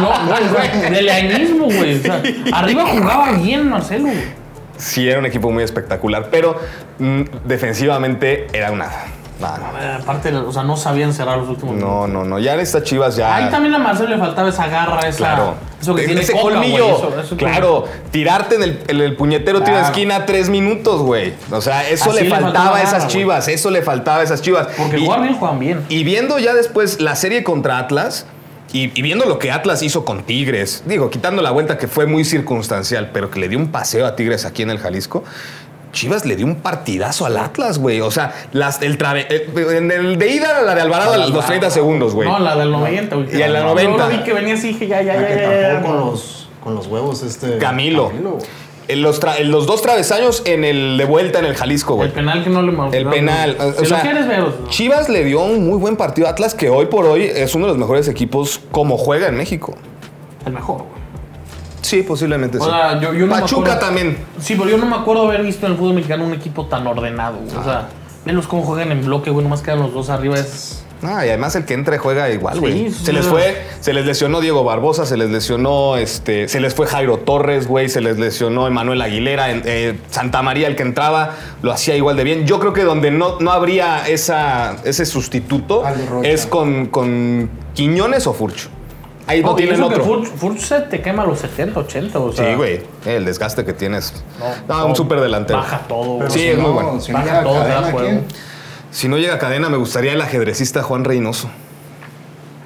[0.00, 1.98] no, o sea, de leañismo, güey.
[1.98, 4.45] O sea, arriba jugaba bien Marcelo, güey.
[4.76, 6.58] Sí, era un equipo muy espectacular, pero
[6.98, 8.88] mm, defensivamente era una.
[9.40, 9.78] nada, no.
[9.82, 11.94] Eh, Aparte, o sea, no sabían cerrar los últimos minutos.
[11.94, 12.38] No, no, no.
[12.38, 13.34] Ya en estas chivas ya.
[13.36, 15.18] Ahí también a Marcelo le faltaba esa garra, esa.
[15.18, 15.54] Claro.
[15.80, 16.96] Eso que tiene Ese Coca, colmillo.
[16.96, 17.84] eso- eso claro.
[18.10, 19.86] Tirarte en el, en el puñetero tiro de Claro.
[19.94, 21.34] esquina tres minutos, güey.
[21.50, 23.48] O sea, eso le le faltaba a esas garra, chivas.
[23.48, 24.68] Eso le faltaba a esas chivas.
[24.76, 25.84] Porque y, jugar bien juegan bien.
[25.90, 28.26] y viendo ya después la serie contra Atlas.
[28.72, 32.06] Y, y viendo lo que Atlas hizo con Tigres, digo, quitando la vuelta que fue
[32.06, 35.24] muy circunstancial, pero que le dio un paseo a Tigres aquí en el Jalisco,
[35.92, 38.00] Chivas le dio un partidazo al Atlas, güey.
[38.02, 39.46] O sea, las, el trave- eh,
[39.78, 42.28] en el de ida, la de Alvarado, a los 30 segundos, güey.
[42.28, 43.36] No, la del 90, güey.
[43.38, 43.96] Y a la Yo 90.
[44.04, 45.96] lo vi que venía así, dije, ya, ya, Ya ya, que ya, ya, tapó con
[46.00, 47.56] los, con los huevos este...
[47.58, 48.10] Camilo.
[48.10, 48.44] güey.
[48.88, 52.08] En los, en los dos travesaños en el de vuelta en el Jalisco, güey.
[52.08, 52.94] El penal que no le marcó.
[52.94, 53.56] El penal.
[53.58, 56.70] o Si sea, quieres ver, Chivas le dio un muy buen partido a Atlas, que
[56.70, 59.74] hoy por hoy es uno de los mejores equipos como juega en México.
[60.44, 60.96] el mejor, güey.
[61.82, 62.70] Sí, posiblemente O sí.
[62.70, 64.18] sea, yo, yo no me Pachuca acuerdo- también.
[64.40, 66.86] Sí, pero yo no me acuerdo haber visto en el fútbol mexicano un equipo tan
[66.86, 67.56] ordenado, güey.
[67.56, 67.88] O sea,
[68.24, 69.42] velos cómo juegan en bloque, güey.
[69.44, 70.36] Nomás quedan los dos arriba.
[70.38, 70.84] Es...
[71.02, 72.90] Ah, y además el que entre juega igual, güey.
[72.90, 76.74] Sí, se les fue, se les lesionó Diego Barbosa, se les lesionó, este, se les
[76.74, 81.34] fue Jairo Torres, güey, se les lesionó Emanuel Aguilera, eh, Santa María, el que entraba,
[81.62, 82.46] lo hacía igual de bien.
[82.46, 85.84] Yo creo que donde no, no habría esa, ese sustituto
[86.22, 88.70] es con, con Quiñones o Furcho.
[89.28, 90.04] Ahí no y tienen otro.
[90.04, 92.48] Furch, Furch se te quema a los 70, 80, o sea.
[92.48, 92.80] Sí, güey.
[93.04, 94.14] El desgaste que tienes.
[94.38, 95.58] No, No, no, un súper delantero.
[95.58, 96.30] Baja todo, güey.
[96.30, 97.00] Sí, si es muy no- bueno.
[97.00, 97.64] Si no Baja todo,
[98.90, 101.48] Si no llega a cadena, me gustaría el ajedrecista Juan Reynoso.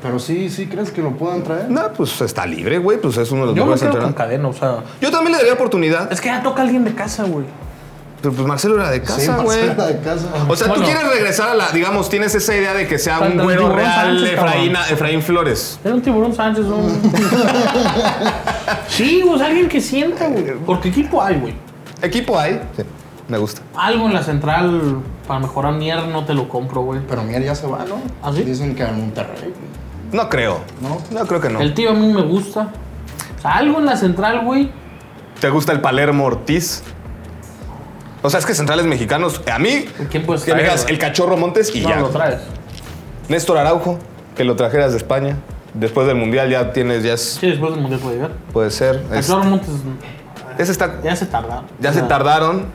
[0.02, 1.70] Pero sí, sí, ¿crees que lo puedan traer?
[1.70, 2.98] No, pues está libre, güey.
[2.98, 4.78] Pues es uno de los Yo me mejores quedo con cadena, o sea.
[5.00, 6.10] Yo también le daría oportunidad.
[6.10, 7.44] Es que ya toca alguien de casa, güey.
[8.22, 9.66] Pero pues Marcelo era de Sí, casa, güey.
[9.66, 10.26] Marcela de casa.
[10.48, 13.38] o sea, tú quieres regresar a la, digamos, tienes esa idea de que sea un
[13.42, 15.78] güero real Sánchez, Efraín, Flores.
[15.84, 17.00] Era un tiburón Sánchez, un.
[18.88, 20.44] sí, o sea, alguien que sienta, güey.
[20.66, 21.54] Porque equipo hay, güey.
[22.02, 22.60] Equipo hay.
[22.76, 22.82] Sí,
[23.30, 23.62] me gusta.
[23.76, 27.00] Algo en la central para mejorar Mier no te lo compro, güey.
[27.08, 27.96] Pero Mier ya se va, ¿no?
[28.22, 28.42] ¿Ah, sí?
[28.42, 29.54] Dicen que a Monterrey.
[30.12, 30.60] No creo.
[30.80, 30.98] ¿No?
[31.16, 31.60] No creo que no.
[31.60, 32.68] El tío a mí me gusta.
[33.38, 34.70] O sea, algo en la central, güey.
[35.40, 36.82] ¿Te gusta el Palermo Ortiz?
[38.22, 40.94] O sea, es que centrales mexicanos, a mí, ¿Quién puedes que me traer, digas güey?
[40.94, 42.00] el cachorro Montes y No, ya.
[42.00, 42.40] lo traes.
[43.28, 43.98] Néstor Araujo,
[44.36, 45.36] que lo trajeras de España.
[45.72, 48.32] Después del Mundial ya tienes, ya es- Sí, después del mundial puede llegar.
[48.52, 48.96] puede ser.
[49.12, 49.70] Es- Cachorro Montes
[50.58, 51.64] ese está, ya se tardaron.
[51.78, 52.66] ya se tardaron.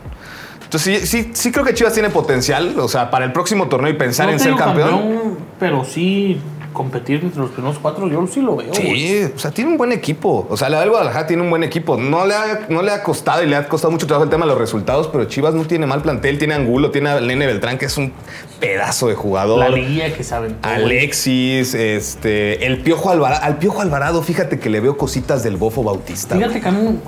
[0.76, 3.90] Entonces sí, sí, sí creo que Chivas tiene potencial, o sea, para el próximo torneo
[3.90, 5.38] y pensar no en ser digo campeón.
[5.58, 6.38] Pero sí
[6.74, 8.74] competir entre los primeros cuatro, yo sí lo veo.
[8.74, 10.46] Sí, o sea, tiene un buen equipo.
[10.50, 11.96] O sea, la del Guadalajara tiene un buen equipo.
[11.96, 14.44] No le, ha, no le ha costado y le ha costado mucho trabajo el tema
[14.46, 16.38] de los resultados, pero Chivas no tiene mal plantel.
[16.38, 18.12] Tiene Angulo, tiene a Nene Beltrán, que es un
[18.60, 19.60] pedazo de jugador.
[19.60, 20.58] La liguilla que saben.
[20.62, 23.42] Alexis, este, el Piojo Alvarado.
[23.42, 26.36] Al Piojo Alvarado, fíjate que le veo cositas del Bofo Bautista.
[26.36, 27.00] Fíjate que a mí.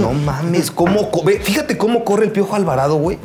[0.00, 1.10] No mames, cómo
[1.42, 3.18] fíjate cómo corre el Piojo Alvarado, güey.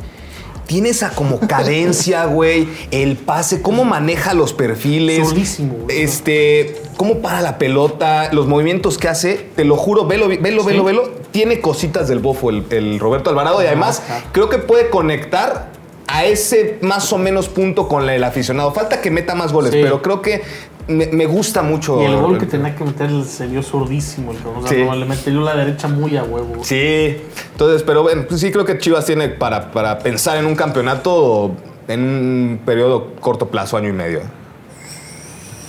[0.66, 5.28] Tiene esa como cadencia, güey, el pase, cómo maneja los perfiles.
[5.28, 6.00] Solísimo, güey.
[6.02, 10.80] Este, cómo para la pelota, los movimientos que hace, te lo juro, velo, velo, velo,
[10.80, 10.80] Sí.
[10.86, 11.10] velo.
[11.32, 14.02] Tiene cositas del bofo el, el Roberto Alvarado y además
[14.32, 15.70] creo que puede conectar
[16.06, 18.72] a ese más o menos punto con el aficionado.
[18.72, 19.78] Falta que meta más goles, Sí.
[19.82, 20.42] pero creo que
[20.90, 22.00] me, me gusta mucho.
[22.02, 24.32] Y el gol que tenía que meter se vio sordísimo.
[24.32, 24.38] El.
[24.38, 24.84] O sea, Sí.
[24.84, 26.62] no, le metió la derecha muy a huevo.
[26.62, 27.16] Sí,
[27.52, 31.52] entonces, pero bueno, pues sí creo que Chivas tiene para, para pensar en un campeonato
[31.88, 34.20] en un periodo corto plazo, año y medio.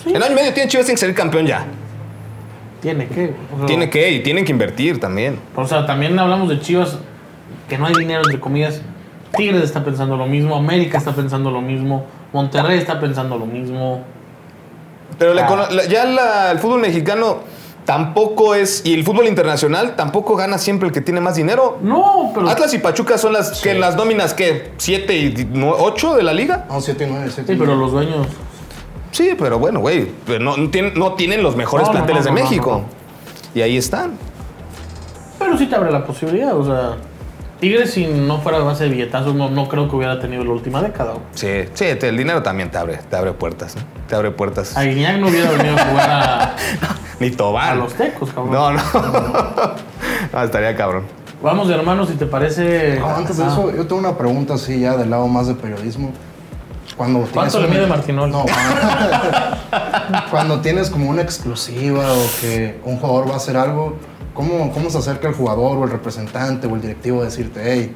[0.05, 1.65] En año y medio tiene Chivas que ser campeón ya.
[2.81, 3.33] Tiene que.
[3.53, 5.39] o sea, Tiene que, y tienen que invertir también.
[5.55, 6.97] O sea, también hablamos de Chivas,
[7.69, 8.81] que no hay dinero, entre comillas.
[9.37, 14.03] Tigres está pensando lo mismo, América está pensando lo mismo, Monterrey está pensando lo mismo.
[15.17, 15.67] Pero Ah.
[15.71, 17.39] la- ya la- el fútbol mexicano
[17.85, 21.77] tampoco es, y el fútbol internacional tampoco gana siempre el que tiene más dinero.
[21.81, 22.49] No, pero.
[22.49, 26.65] Atlas y Pachuca son las que las nóminas que 7 y 8 de la liga.
[26.69, 28.27] No, 7 y 9, 7 Sí, pero los dueños.
[29.11, 32.25] Sí, pero bueno, güey, pero no, no tienen, no tienen los mejores No, no, planteles
[32.25, 32.71] no, de no, México.
[32.71, 32.85] no, no.
[33.53, 34.13] Y ahí están.
[35.37, 36.95] Pero sí te abre la posibilidad, o sea.
[37.61, 40.49] Tigres, si no fuera a base de billetazos, no, no creo que hubiera tenido la
[40.51, 41.11] última década.
[41.11, 41.23] güey.
[41.35, 43.83] Sí, sí, el dinero también te abre, te abre puertas, ¿no?
[44.09, 44.75] Te abre puertas.
[44.75, 46.55] A Guiñac no hubiera venido a jugar a,
[47.19, 47.73] Ni Tobar.
[47.73, 48.51] a los tecos, cabrón.
[48.51, 48.81] No, no.
[50.33, 51.03] no, estaría cabrón.
[51.43, 52.97] Vamos de hermanos, si te parece.
[52.99, 55.53] No, antes de Ah, eso, yo tengo una pregunta así ya del lado más de
[55.53, 56.11] periodismo.
[56.97, 58.31] Cuando ¿Cuánto le mide Martinoli?
[58.31, 63.97] No, cuando, cuando tienes como una exclusiva o que un jugador va a hacer algo,
[64.33, 67.93] ¿cómo, ¿cómo se acerca el jugador o el representante o el directivo a decirte, hey,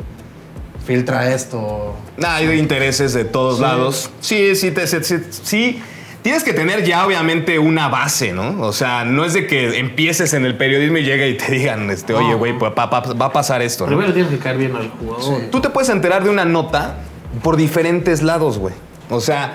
[0.85, 1.95] filtra esto?
[2.17, 3.61] Nah, hay intereses de todos Sí.
[3.61, 4.09] lados.
[4.21, 5.81] Sí, sí, te- sí, sí, sí.
[6.21, 8.59] Tienes que tener ya obviamente una base, ¿no?
[8.65, 11.89] O sea, no es de que empieces en el periodismo y llegue y te digan,
[11.91, 12.83] este, oye, güey, pues, va
[13.25, 13.89] a pasar esto, ¿no?
[13.95, 15.21] Primero tienes que caer bien al jugador.
[15.41, 15.47] Sí.
[15.51, 16.95] Tú te puedes enterar de una nota
[17.43, 18.73] por diferentes lados, güey.
[19.11, 19.53] O sea,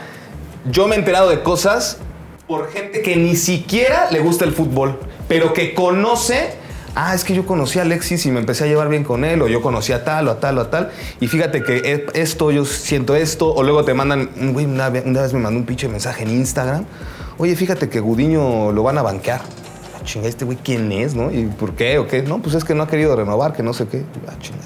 [0.71, 1.99] yo me he enterado de cosas
[2.47, 6.53] por gente que ni siquiera le gusta el fútbol, pero que conoce.
[6.97, 9.41] Ah, es que yo conocí a Alexis y me empecé a llevar bien con él,
[9.43, 10.91] o yo conocí a tal, o a tal, o a tal.
[11.21, 15.23] Y fíjate que e- esto, yo siento esto, o luego te mandan, güey, una, una
[15.23, 16.85] vez me mandó un pinche mensaje en Instagram.
[17.39, 19.41] Oye, fíjate que Gudiño lo van a banquear.
[19.41, 21.31] Ah, Chinga, este güey, ¿quién es, no?
[21.31, 22.23] ¿Y por qué o qué?
[22.23, 24.03] No, pues es que no ha querido renovar, que no sé qué.
[24.27, 24.59] Ah, chinga.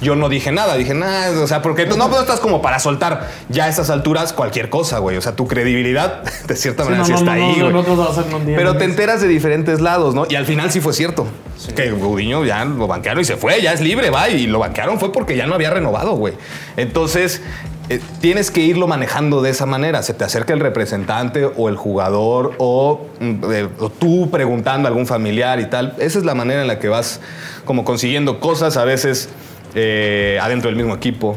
[0.00, 2.78] Yo no dije nada, dije nada, o sea, porque tú no, pues, estás como para
[2.78, 5.16] soltar ya a estas alturas cualquier cosa, güey.
[5.16, 8.56] O sea, tu credibilidad, de cierta Sí, manera, no, sí está no, ahí, güey.
[8.56, 10.26] Pero te enteras de diferentes lados, ¿no?
[10.28, 11.26] Y al final sí fue cierto.
[11.74, 14.28] Que Gudiño ya lo banquearon y se fue, ya es libre, va.
[14.28, 16.34] Y lo banquearon fue porque ya no había renovado, güey.
[16.76, 17.40] Entonces,
[17.88, 20.02] eh, tienes que irlo manejando de esa manera.
[20.02, 24.90] Se te acerca el representante o el jugador o, mm, eh, o tú preguntando a
[24.90, 25.94] algún familiar y tal.
[25.98, 27.20] Esa es la manera en la que vas
[27.64, 29.28] como consiguiendo cosas, a veces
[29.76, 31.36] eh, adentro del mismo equipo.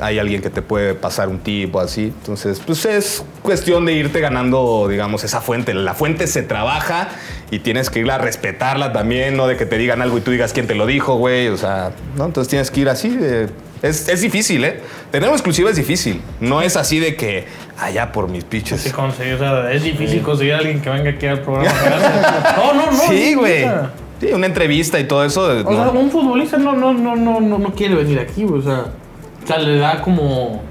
[0.00, 2.06] Hay alguien que te puede pasar un tip o así.
[2.06, 5.72] Entonces, pues es cuestión de irte ganando, digamos, esa fuente.
[5.72, 7.08] La fuente se trabaja
[7.52, 10.32] y tienes que irla a respetarla también, no de que te digan algo y tú
[10.32, 11.46] digas quién te lo dijo, güey.
[11.46, 12.24] O sea, ¿no?
[12.24, 13.16] Entonces tienes que ir así.
[13.20, 13.46] eh,
[13.82, 14.80] es, es difícil, ¿eh?
[15.12, 16.20] Tener una exclusiva es difícil.
[16.40, 17.44] No es así de que,
[17.78, 18.80] allá por mis piches.
[18.80, 21.70] Sí, conseguir, o sea, es difícil conseguir a alguien que venga aquí al programa.
[22.56, 22.98] No, no, no.
[23.08, 23.64] Sí, güey.
[24.20, 25.42] Sí, una entrevista y todo eso.
[25.64, 28.60] O sea, un futbolista no, no, no, no, no, no quiere venir aquí, güey.
[28.60, 28.84] O sea,
[29.42, 30.62] o sea, le da como.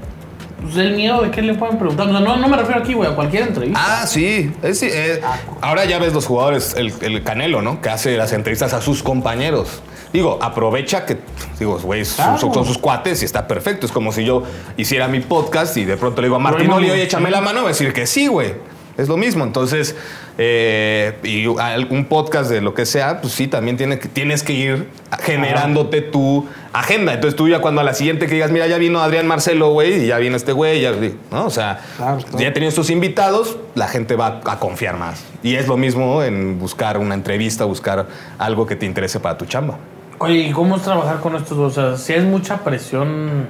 [0.62, 2.06] Pues el miedo de que le puedan preguntar.
[2.08, 3.78] O sea, no, no me refiero aquí, güey, a cualquier entrevista.
[4.02, 4.50] Ah, sí.
[4.62, 5.20] Es- sí, eh,
[5.60, 7.82] ahora ya ves los jugadores, el, el Canelo, ¿no?
[7.82, 9.82] Que hace las entrevistas a sus compañeros.
[10.10, 11.18] Digo, aprovecha que,
[11.58, 12.38] digo, güey, son- Claro.
[12.38, 13.84] son, son sus cuates y está perfecto.
[13.84, 14.44] Es como si yo
[14.78, 17.60] hiciera mi podcast y de pronto le digo a Martín Oli, oye, échame la mano,
[17.60, 18.54] va a decir que sí, güey.
[18.96, 19.44] Es lo mismo.
[19.44, 19.96] Entonces,
[20.38, 24.52] eh, y un podcast de lo que sea, pues sí, también tiene que, tienes que
[24.52, 24.88] ir
[25.20, 27.12] generándote tu agenda.
[27.12, 30.04] Entonces tú ya cuando a la siguiente que digas, mira, ya vino Adrián Marcelo, güey,
[30.04, 30.92] y ya vino este güey, ya,
[31.30, 31.46] ¿no?
[31.46, 32.38] O sea, Claro, claro.
[32.38, 35.24] ya teniendo estos invitados, la gente va a confiar más.
[35.42, 38.06] Y es lo mismo en buscar una entrevista, buscar
[38.38, 39.76] algo que te interese para tu chamba.
[40.18, 41.76] Oye, ¿y cómo es trabajar con estos dos?
[41.76, 43.48] O sea, si hay mucha presión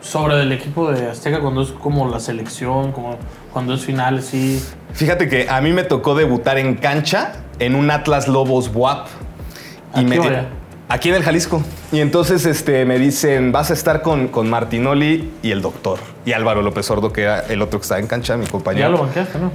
[0.00, 3.18] sobre el equipo de Azteca cuando es como la selección, como
[3.52, 4.62] cuando es final, sí.
[4.92, 9.08] Fíjate que a mí me tocó debutar en cancha en un Atlas Lobos WAP.
[9.92, 10.48] ¿A qué hora?
[10.88, 11.62] Aquí en el Jalisco.
[11.92, 16.00] Y entonces este, me dicen, vas a estar con, con Martinoli y el doctor.
[16.24, 18.88] Y Álvaro López Sordo, que era el otro que estaba en cancha, mi compañero.
[18.88, 19.52] Ya lo banqueaste, ¿no?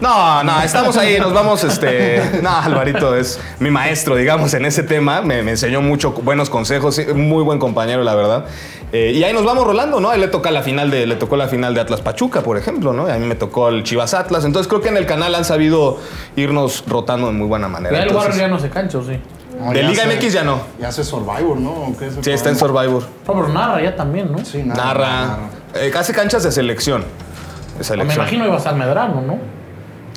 [0.00, 2.40] No, no, estamos ahí, nos vamos, este...
[2.42, 5.22] No, Alvarito es mi maestro, digamos, en ese tema.
[5.22, 8.46] Me, me enseñó mucho buenos consejos, muy buen compañero, la verdad.
[8.92, 10.10] Eh, y ahí nos vamos rolando, ¿no?
[10.10, 12.58] A él le toca la final de, le tocó la final de Atlas Pachuca, por
[12.58, 13.08] ejemplo, ¿no?
[13.08, 14.44] Y a mí me tocó el Chivas Atlas.
[14.44, 15.96] Entonces creo que en el canal han sabido
[16.36, 17.96] irnos rotando de muy buena manera.
[17.96, 19.18] Ya el Entonces, Warrior ya no se cancha, ¿o sí?
[19.58, 20.60] No, de Liga hace- MX ya no.
[20.78, 21.70] Ya hace Survivor, ¿no?
[21.70, 22.56] ¿O qué es el Sí, está en?
[22.56, 23.02] Survivor.
[23.26, 24.44] No, pero narra ya también, ¿no?
[24.44, 25.38] Sí, Narra.
[25.74, 27.00] Eh, hace canchas de selección.
[27.02, 28.16] De Me selección.
[28.20, 29.38] imagino iba a estar Medrano, ¿no?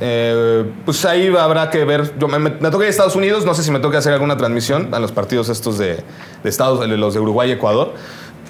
[0.02, 2.18] Eh, pues ahí habrá que ver.
[2.20, 4.12] Yo me, me, me toca ir a Estados Unidos, no sé si me toca hacer
[4.12, 6.04] alguna transmisión a los partidos estos de,
[6.44, 7.94] de Estados, los de Uruguay y Ecuador.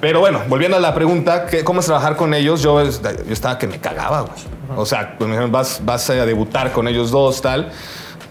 [0.05, 2.61] Pero bueno, volviendo a la pregunta, ¿qué- ¿cómo es trabajar con ellos?
[2.61, 2.89] Yo, yo
[3.33, 4.37] estaba que me cagaba, güey.
[4.77, 7.71] O sea, pues me dijeron, vas, vas a debutar con ellos dos, tal.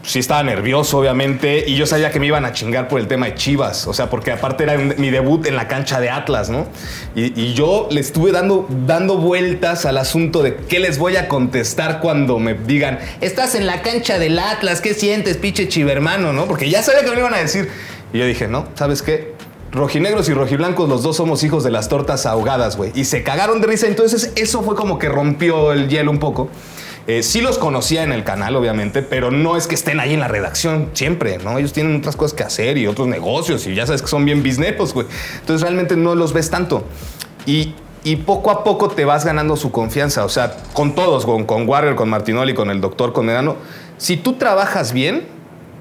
[0.04, 3.26] Sí estaba nervioso, obviamente, y yo sabía que me iban a chingar por el tema
[3.26, 3.88] de Chivas.
[3.88, 6.68] O sea, porque aparte era mi debut en la cancha de Atlas, ¿no?
[7.16, 11.26] Y, y yo le estuve dando, dando vueltas al asunto de qué les voy a
[11.26, 16.44] contestar cuando me digan, estás en la cancha del Atlas, ¿qué sientes, pinche chivermano, no?
[16.46, 17.68] Porque ya sabía que me lo iban a decir.
[18.12, 19.33] Y yo dije, no, ¿sabes qué?
[19.74, 22.92] Rojinegros y rojiblancos, los dos somos hijos de las tortas ahogadas, güey.
[22.94, 23.88] Y se cagaron de risa.
[23.88, 26.48] Entonces, eso fue como que rompió el hielo un poco.
[27.08, 30.20] Eh, sí los conocía en el canal, obviamente, pero no es que estén ahí en
[30.20, 31.58] la redacción siempre, ¿no?
[31.58, 34.42] Ellos tienen otras cosas que hacer y otros negocios y ya sabes que son bien
[34.42, 35.06] bisnetos, güey.
[35.40, 36.84] Entonces realmente no los ves tanto.
[37.44, 41.44] Y, y poco a poco te vas ganando su confianza, o sea, con todos, con,
[41.44, 43.56] con Warrior, con Martinoli, con el doctor, con Medano.
[43.98, 45.26] Si tú trabajas bien,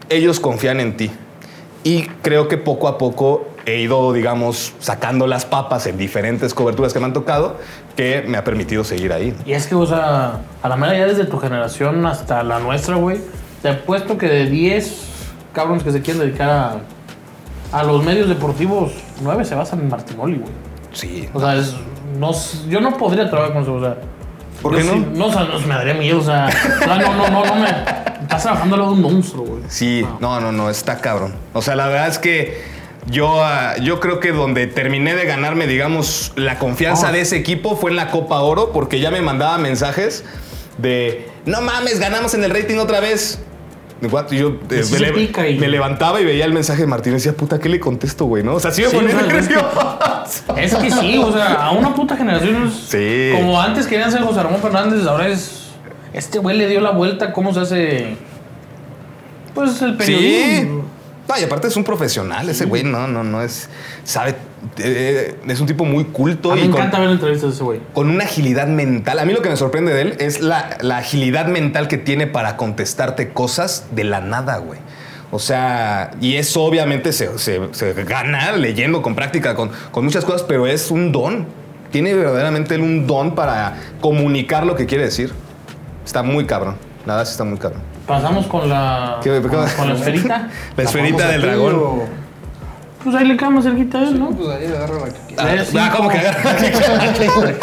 [0.10, 1.12] ellos confían en ti.
[1.86, 6.93] Y creo que poco a poco he ido, digamos, sacando las papas en diferentes coberturas
[6.93, 7.58] que me han tocado,
[7.95, 9.36] que me ha permitido seguir ahí.
[9.45, 12.95] Y es que, o sea, a la mera ya desde tu generación hasta la nuestra,
[12.95, 13.19] güey,
[13.62, 15.08] te apuesto que de 10
[15.54, 16.78] cabrones que se quieren dedicar a,
[17.80, 20.52] a los medios deportivos, 9 se basan en Martinoli, güey.
[20.91, 21.30] Sí.
[21.34, 21.73] O sea, es,
[22.19, 22.32] no,
[22.69, 23.97] yo no podría trabajar con eso, o sea.
[24.62, 24.93] ¿Por qué no?
[24.93, 26.49] sí- no, o sea, no, me daría miedo, o sea.
[26.88, 27.67] No, no, no, no, no me.
[28.21, 29.63] Estás trabajando al lado de un monstruo, güey.
[29.67, 31.34] Sí, no, no, no, está cabrón.
[31.54, 32.62] O sea, la verdad es que
[33.10, 37.12] yo, ah, yo creo que donde terminé de ganarme, digamos, la confianza Ah.
[37.12, 40.24] de ese equipo fue en la Copa Oro, porque ya me mandaba mensajes
[40.78, 43.39] de, no mames, ganamos en el rating otra vez.
[44.12, 44.32] What?
[44.32, 47.13] Yo eh, me, se le- pica y- me levantaba y veía el mensaje de Martín
[47.13, 48.44] y decía, puta, ¿qué le contesto, güey?
[48.44, 48.56] ¿No?
[48.56, 50.00] O sea, sí me Sí, ponía o sea, es que- nervioso.
[50.58, 52.70] Es que sí, o sea, a una puta generación.
[52.72, 53.30] Sí.
[53.34, 55.70] Como antes querían ser José Ramón Fernández, ahora es.
[56.12, 58.16] Este güey le dio la vuelta, ¿cómo se hace?
[59.54, 60.68] Pues el Sí.
[61.28, 63.70] No, y aparte es un profesional, ese güey, no, no, no es,
[64.04, 64.36] sabe,
[64.78, 67.56] eh, es un tipo muy culto A mí y me con- encanta ver entrevistas de
[67.56, 67.80] ese güey.
[67.94, 69.20] con una agilidad mental.
[69.20, 72.28] A mí lo que me sorprende de él es la, la agilidad mental que tiene
[72.28, 74.80] para contestarte cosas de la nada, güey.
[75.32, 80.26] O sea, y eso obviamente se, se- se gana leyendo con práctica, con, con muchas
[80.26, 81.48] cosas, pero es un don.
[81.92, 85.32] Tiene verdaderamente un don para comunicar lo que quiere decir.
[86.06, 86.76] Está muy cabrón.
[87.06, 87.82] Nada, sí está muy cabrón.
[88.08, 89.18] Pasamos con la.
[89.22, 90.50] ¿Qué- con, qué- con la esferita.
[90.78, 91.76] La esferita del dragón.
[91.76, 92.04] o-
[93.04, 94.38] Pues ahí le queda más cerquita a él, No, ¿no?
[94.38, 95.46] pues ahí agarra la que quieras.
[95.46, 96.44] Ah, Eh, sí, ah, ¿cómo que agarra?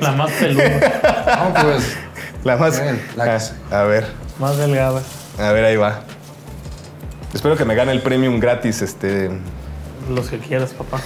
[0.00, 0.64] La más peluda,
[1.54, 1.96] No, pues.
[2.44, 2.82] La más.
[3.16, 3.36] La
[3.70, 4.06] Ah, a ver,
[4.38, 5.02] más delgada.
[5.38, 6.00] a ver, ahí va.
[7.32, 9.30] Espero que me gane el premium gratis, este.
[10.10, 11.00] Los que quieras, papá.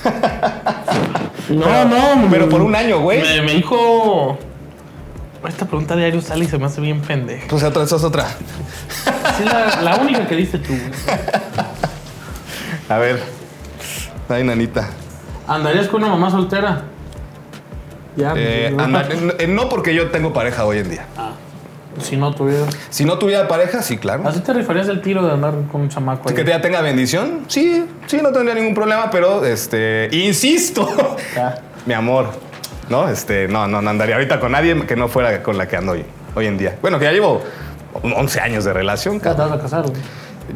[1.48, 3.22] No, no, Pero por un año, güey.
[3.22, 4.38] Me, me dijo.
[5.46, 7.46] Esta pregunta diario sale y se me hace bien pendeja.
[7.48, 8.26] Pues otra, esa es otra.
[9.36, 10.74] Sí, la, la única que diste tú.
[12.88, 13.22] A ver.
[14.28, 14.88] Ay, nanita.
[15.46, 16.82] ¿Andarías con una mamá soltera?
[18.16, 18.34] Ya.
[18.36, 21.06] Eh, pues, eh, no porque yo tengo pareja hoy en día.
[21.16, 21.30] Ah,
[22.02, 22.66] si no tuviera.
[22.90, 24.26] Si no tuviera pareja, sí, claro.
[24.26, 26.34] ¿Así te rifarías el tiro de andar con un chamaco ahí?
[26.34, 31.60] Que ya tenga bendición, sí, sí, no tendría ningún problema, pero este, insisto, Ya.
[31.86, 32.30] mi amor,
[32.90, 35.76] no, este, no, no, no andaría ahorita con nadie que no fuera con la que
[35.76, 36.76] ando hoy, hoy en día.
[36.80, 37.42] Bueno, que ya llevo
[38.02, 40.00] 11 años de relación, Ya te vas a casar, güey.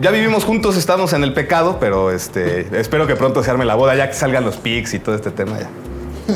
[0.01, 3.75] Ya vivimos juntos, estamos en el pecado, pero este, espero que pronto se arme la
[3.75, 5.69] boda, ya que salgan los pics y todo este tema ya.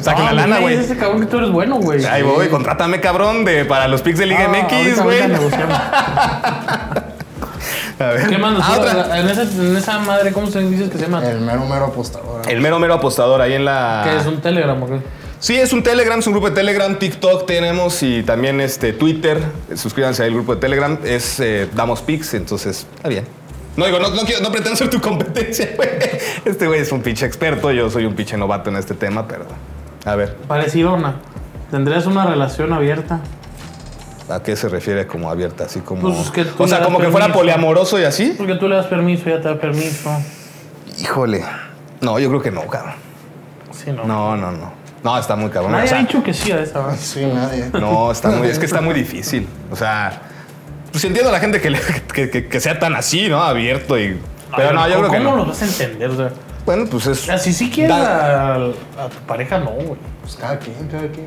[0.03, 0.75] Saquen la Ah, lana, güey.
[0.77, 2.05] Ese cabrón que tú eres bueno, güey.
[2.05, 5.21] Ahí voy, contrátame, cabrón, de, para los pics de Liga Ah, MX, güey.
[7.99, 8.27] A ver.
[8.29, 8.63] ¿Qué mandas?
[8.67, 9.21] Ah, otra.
[9.21, 11.25] En esa, en esa madre, ¿cómo se dices que se llama?
[11.27, 12.43] El mero mero apostador.
[12.47, 14.03] El mero mero apostador ahí en la.
[14.05, 14.99] Que es un Telegram, ¿o qué?
[15.39, 19.39] Sí, es un Telegram, es un grupo de Telegram, TikTok tenemos y también este Twitter.
[19.75, 23.25] Suscríbanse al grupo de Telegram, es eh, Damos Pix, entonces está bien.
[23.77, 25.91] No digo, no, no, quiero- no pretendo ser tu competencia, güey.
[26.45, 29.45] Este güey es un pinche experto, yo soy un pinche novato en este tema, pero.
[30.07, 31.17] A ver, Parecidona.
[31.71, 33.21] ¿Tendrías una relación abierta?
[34.29, 35.65] ¿a qué se refiere como abierta?
[35.65, 36.03] Así como.
[36.03, 38.35] Pues es que tú o sea, como que fuera poliamoroso y así.
[38.39, 40.11] Porque tú le das permiso, ella te da permiso.
[40.99, 41.45] Híjole.
[42.01, 42.95] No, yo creo que no, cabrón.
[43.73, 44.05] Sí, no.
[44.05, 44.86] No, no, no.
[45.03, 45.73] No, está muy cabrón.
[45.73, 46.97] Nadie o sea, ha dicho que sí a esa, ¿verdad?
[47.01, 47.71] Sí, nadie.
[47.79, 49.47] No, está muy, es que está muy difícil.
[49.71, 50.23] O sea,
[50.91, 51.81] pues entiendo a la gente que, le-
[52.13, 53.43] que, que- que sea tan así, ¿no?
[53.43, 54.19] Abierto y.
[54.57, 55.37] Pero no, yo creo que ¿Cómo no.
[55.37, 56.11] lo vas a entender?
[56.11, 56.31] O sea,
[56.65, 57.21] Bueno, pues es.
[57.23, 59.97] o sea, si sí quieres Da- a, a tu pareja, no, güey.
[60.23, 61.27] Pues cada quien, cada quien.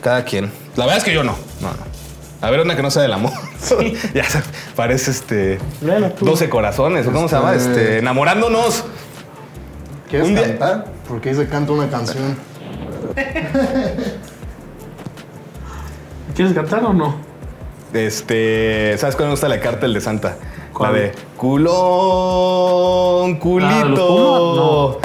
[0.00, 0.52] Cada quien.
[0.76, 1.32] La verdad es que yo no.
[1.60, 1.92] No, no.
[2.40, 3.32] A ver, una que no sea del amor.
[4.14, 4.42] ya se-
[4.74, 5.58] parece este.
[5.80, 6.24] Bueno, tú.
[6.24, 7.54] 12 corazones, ¿o cómo se llama?
[7.54, 8.84] Este- Este, enamorándonos.
[10.08, 10.84] ¿Quieres Un día- cantar?
[11.08, 12.36] Porque ahí se canta una canción.
[16.34, 17.14] ¿Quieres cantar o no?
[17.92, 18.96] Este.
[18.98, 20.36] ¿Sabes cuál me gusta la cártel de Santa?
[20.72, 20.92] ¿Cuál?
[20.92, 21.68] La de culón,
[23.60, 25.00] ¿La de los culito.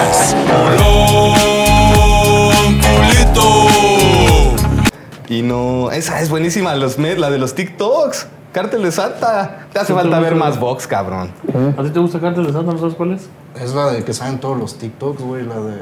[5.29, 8.27] Y no, esa es buenísima, los med- la de los TikToks.
[8.53, 9.67] Cártel de Santa.
[9.73, 11.31] Te hace falta te ver más Vox, cabrón.
[11.77, 12.71] ¿A ti te gusta Cártel de Santa?
[12.71, 13.27] ¿No sabes cuál es?
[13.61, 15.77] Es la de que salen todos los TikToks, güey, la de...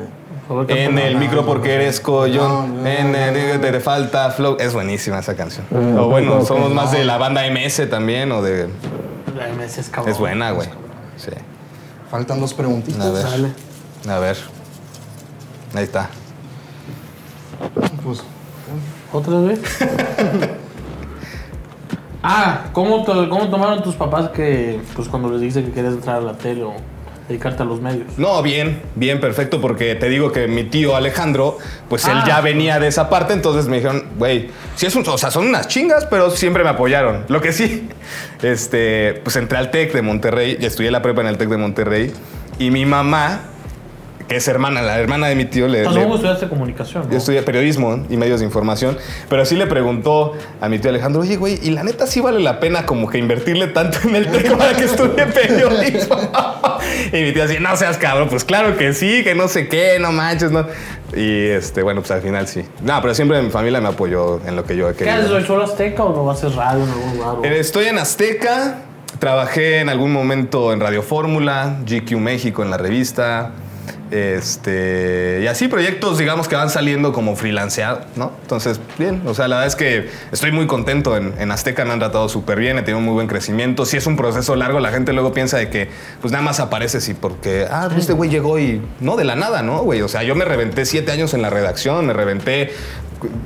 [0.68, 2.86] En el micro porque eres collón.
[2.86, 4.58] En el te falta flow.
[4.60, 5.66] Es buenísima esa canción.
[5.98, 8.70] O bueno, somos más de la banda MS también o de.
[9.36, 10.14] La MS es cabrón.
[10.14, 10.68] Es buena, güey.
[11.18, 11.32] Sí.
[12.12, 13.06] Faltan dos preguntitas.
[13.06, 13.24] A ver.
[13.24, 13.50] Sale.
[14.08, 14.38] A ver.
[15.74, 16.10] Ahí está.
[18.04, 18.24] Pues,
[19.12, 19.60] ¿Otra vez?
[22.24, 26.18] ah, ¿cómo, to- ¿cómo tomaron tus papás que, pues cuando les dijiste que querías entrar
[26.18, 26.74] a la tele o
[27.28, 28.18] dedicarte a los medios?
[28.18, 31.58] No, bien, bien, perfecto, porque te digo que mi tío Alejandro,
[31.90, 32.24] pues él Ah.
[32.28, 35.48] ya venía de esa parte, entonces me dijeron, güey, sí es un, o sea, son
[35.48, 37.26] unas chingas, pero siempre me apoyaron.
[37.28, 37.88] Lo que sí,
[38.44, 42.14] este, pues entré al TEC de Monterrey, estudié la prepa en el TEC de Monterrey,
[42.60, 43.42] y mi mamá,
[44.28, 47.04] que es hermana, la hermana de mi tío, le, Entonces, le- ¿cómo estudiaste comunicación?
[47.06, 47.12] no?
[47.12, 48.98] yo estudié periodismo y medios de información,
[49.30, 52.40] pero sí le preguntó a mi tío Alejandro, oye, güey, ¿y la neta sí vale
[52.40, 56.18] la pena como que invertirle tanto en el TEC para que estudie periodismo?
[57.14, 59.98] y mi tío así, no seas cabrón, pues claro que sí, que no sé qué,
[60.00, 60.66] no manches, no.
[61.16, 62.64] Y este, bueno, pues al final sí.
[62.84, 65.46] No, pero siempre mi familia me apoyó en lo que yo he ¿Qué haces querido.
[65.46, 67.36] ¿Solo Azteca o no haces radio en algún lugar?
[67.46, 68.80] Eh, Estoy en Azteca,
[69.20, 73.52] trabajé en algún momento en Radio Fórmula, GQ México en la revista.
[74.16, 78.32] Este, y así proyectos, digamos, que van saliendo como freelanceado, ¿no?
[78.44, 81.92] Entonces, bien, o sea, la verdad es que estoy muy contento en, en Azteca, me
[81.92, 83.86] han tratado súper bien, he tenido un muy buen crecimiento.
[83.86, 85.90] Si es un proceso largo, la gente luego piensa de que,
[86.22, 89.36] pues nada más apareces y porque, ah, pues, este güey llegó y, no, de la
[89.36, 90.02] nada, ¿no, güey?
[90.02, 92.72] O sea, yo me reventé siete años en la redacción, me reventé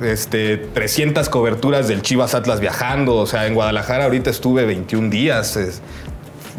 [0.02, 3.16] este, 300 coberturas del Chivas Atlas viajando.
[3.16, 5.58] O sea, en Guadalajara ahorita estuve 21 días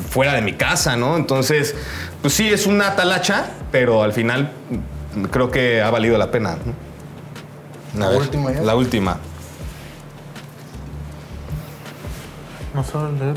[0.09, 1.15] fuera de mi casa, ¿no?
[1.15, 1.75] Entonces,
[2.21, 4.51] pues sí, es una talacha, pero al final
[5.31, 6.57] creo que ha valido la pena.
[7.95, 8.05] ¿no?
[8.05, 8.61] A La última ya.
[8.61, 9.17] La última.
[12.73, 13.35] No sabes leer.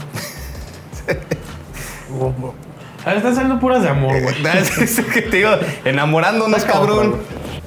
[3.05, 4.35] A ver, están saliendo puras de amor, güey.
[4.80, 5.51] Es que te digo,
[5.85, 7.16] enamorándonos, cabrón.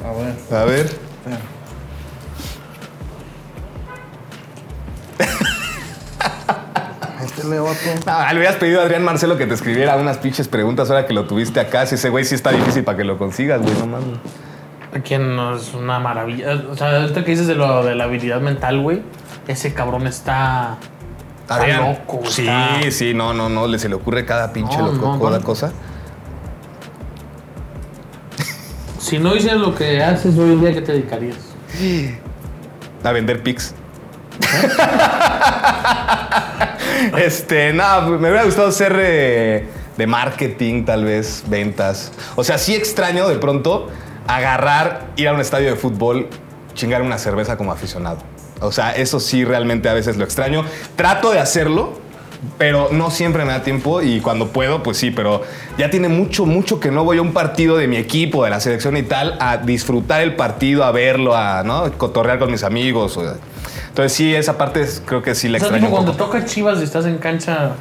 [0.03, 0.61] a ver.
[0.61, 0.89] A ver.
[7.55, 7.57] Espera.
[7.59, 7.79] Le vato.
[8.07, 11.13] Ah, le hubieras pedido a Adrián Marcelo que te escribiera unas pinches preguntas ahora que
[11.13, 11.85] lo tuviste acá.
[11.85, 14.17] Si ese güey sí está difícil para que lo consigas, güey, no mames.
[15.03, 16.61] Quien no es una maravilla.
[16.71, 19.01] O sea, ahorita que dices de, lo, de la habilidad mental, güey.
[19.47, 20.77] Ese cabrón está.
[21.41, 21.81] Está Adrián.
[21.81, 23.67] loco, güey, Sí, está- sí, no, no, no.
[23.67, 25.45] Le se le ocurre cada pinche No, loco, no, cada no.
[25.45, 25.71] cosa.
[28.99, 31.37] Si no hicieras lo que haces hoy en día, ¿qué te dedicarías?
[33.03, 33.75] A vender pics.
[37.17, 42.11] este, nada, me hubiera gustado ser eh, de marketing, tal vez, ventas.
[42.35, 43.89] O sea, sí extraño de pronto
[44.27, 46.27] agarrar, ir a un estadio de fútbol,
[46.73, 48.19] chingar una cerveza como aficionado.
[48.59, 50.65] O sea, eso sí realmente a veces lo extraño.
[50.95, 51.99] Trato de hacerlo,
[52.57, 55.43] pero no siempre me da tiempo y cuando puedo, pues sí, pero
[55.77, 58.59] ya tiene mucho, mucho que no voy a un partido de mi equipo, de la
[58.59, 61.91] selección y tal, a disfrutar el partido, a verlo, a ¿no?
[61.97, 63.19] cotorrear con mis amigos.
[63.97, 66.45] Entonces sí, esa parte es- creo que sí la O sea, extraño tipo, cuando toca
[66.45, 67.71] Chivas y estás en cancha,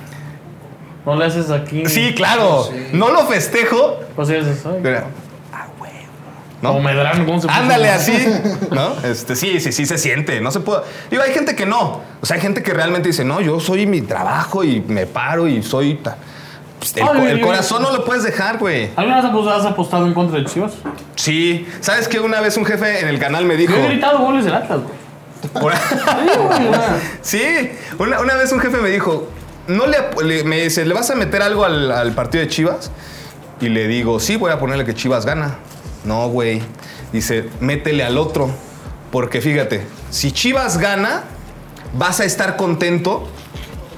[1.04, 1.84] no le haces aquí.
[1.84, 5.02] Sí, claro, no lo festejo, Pues sí, ay, pero...
[6.62, 6.70] ¿no?
[6.70, 7.50] O Medrano, ¿cómo se?
[7.50, 8.16] Ándale así,
[8.70, 8.94] ¿no?
[9.06, 10.40] Este, sí, sí, sí se siente.
[10.40, 10.80] No se puede.
[11.10, 12.00] Digo, hay gente que no.
[12.22, 15.46] O sea, hay gente que realmente dice, no, yo soy mi trabajo y me paro
[15.48, 15.96] y soy.
[15.96, 16.16] ta-".
[16.78, 18.88] Pues, el, Ay, co- ay, el corazón no lo puedes dejar, güey.
[18.96, 20.72] ¿Alguna vez has apostado en contra de Chivas?
[21.16, 21.68] Sí.
[21.80, 22.20] ¿Sabes qué?
[22.20, 23.74] Una vez un jefe en el canal me dijo.
[23.74, 25.05] Yo he gritado goles del Atlas, güey.
[27.22, 29.28] Sí, una, una vez un jefe me dijo,
[29.68, 32.90] no le, le- me dice, ¿le vas a meter algo al, al partido de Chivas?
[33.60, 35.56] Y le digo, sí, voy a ponerle que Chivas gana.
[36.04, 36.62] No, güey.
[37.12, 38.50] Dice, métele al otro.
[39.10, 41.22] Porque fíjate, si Chivas gana,
[41.94, 43.26] vas a estar contento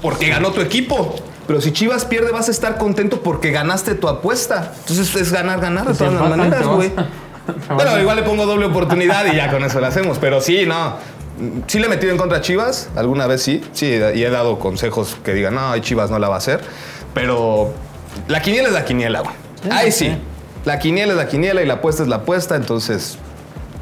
[0.00, 1.16] porque ganó tu equipo.
[1.46, 4.74] Pero si Chivas pierde, vas a estar contento porque ganaste tu apuesta.
[4.80, 6.92] Entonces es ganar, ganar de todas las maneras, güey.
[7.68, 10.18] a- igual le pongo doble oportunidad y ya con eso lo hacemos.
[10.18, 10.96] Pero sí, no.
[11.66, 13.62] Sí le he metido en contra a Chivas, alguna vez sí.
[13.72, 16.60] Sí, y he dado consejos que digan, no, Chivas no la va a hacer.
[17.14, 17.72] Pero
[18.28, 19.34] la quiniela es la quiniela, güey.
[19.62, 20.06] Sí, Ahí sí.
[20.06, 20.18] sí.
[20.64, 23.18] La quiniela es la quiniela y la apuesta es la apuesta, entonces...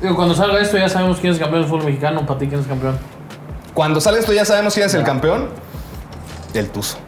[0.01, 2.27] Digo, cuando salga esto ya sabemos quién es campeón del fútbol mexicano.
[2.27, 2.99] Para ti, quién es campeón.
[3.73, 5.49] Cuando sale esto ya sabemos quién es el campeón.
[6.55, 6.99] El Tuzo.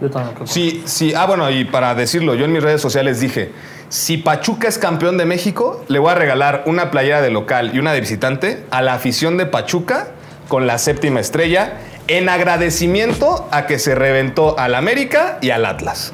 [0.00, 0.46] Yo también creo.
[0.46, 1.14] Sí, sí.
[1.14, 3.52] Ah, bueno, y para decirlo, yo en mis redes sociales dije,
[3.94, 7.78] si Pachuca es campeón de México, le voy a regalar una playera de local y
[7.78, 10.08] una de visitante a la afición de Pachuca
[10.48, 11.74] con la séptima estrella
[12.08, 16.12] en agradecimiento a que se reventó al América y al Atlas.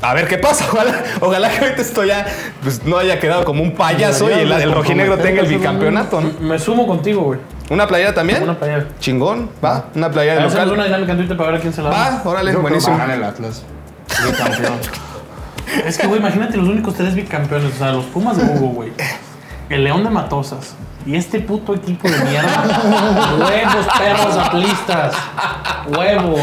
[0.00, 0.64] A ver qué pasa.
[0.72, 2.24] Ojalá, ojalá que ahorita esto ya
[2.62, 6.22] pues, no haya quedado como un payaso y el, el rojinegro tenga el bicampeonato.
[6.22, 6.32] ¿no?
[6.40, 7.40] Me sumo contigo, güey.
[7.68, 8.42] ¿Una playera también?
[8.42, 8.86] Una playera.
[8.98, 9.90] Chingón, va.
[9.94, 10.86] Una playera de Hacemos una local.
[10.86, 11.96] dinámica en Twitter para ver a quién se la da.
[11.96, 12.96] Va, órale, Yo creo que buenísimo.
[12.96, 13.62] va a ganar el Atlas.
[14.38, 14.72] Campeón.
[15.84, 17.74] Es que, güey, imagínate los únicos tres bicampeones.
[17.74, 18.92] O sea, los Pumas de Hugo, güey.
[19.68, 20.74] El León de Matosas.
[21.06, 23.36] Y este puto equipo de mierda.
[23.38, 25.14] Huevos, perros, atlistas.
[25.96, 26.40] Huevos.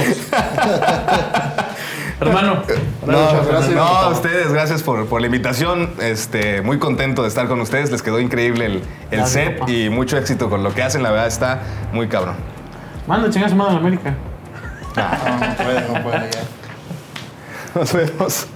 [2.20, 2.62] Hermano.
[3.06, 3.76] No, Muchas gracias.
[3.76, 5.92] no, a ustedes, gracias por, por la invitación.
[6.00, 7.92] Este, muy contento de estar con ustedes.
[7.92, 8.82] Les quedó increíble el, el
[9.20, 9.72] Gracias, set papá.
[9.72, 11.04] y mucho éxito con lo que hacen.
[11.04, 11.60] La verdad está
[11.92, 12.36] muy cabrón.
[13.08, 14.16] Manda chingas madre a la América.
[14.96, 16.40] No, no puede, no puede ya.
[17.76, 18.48] Nos vemos.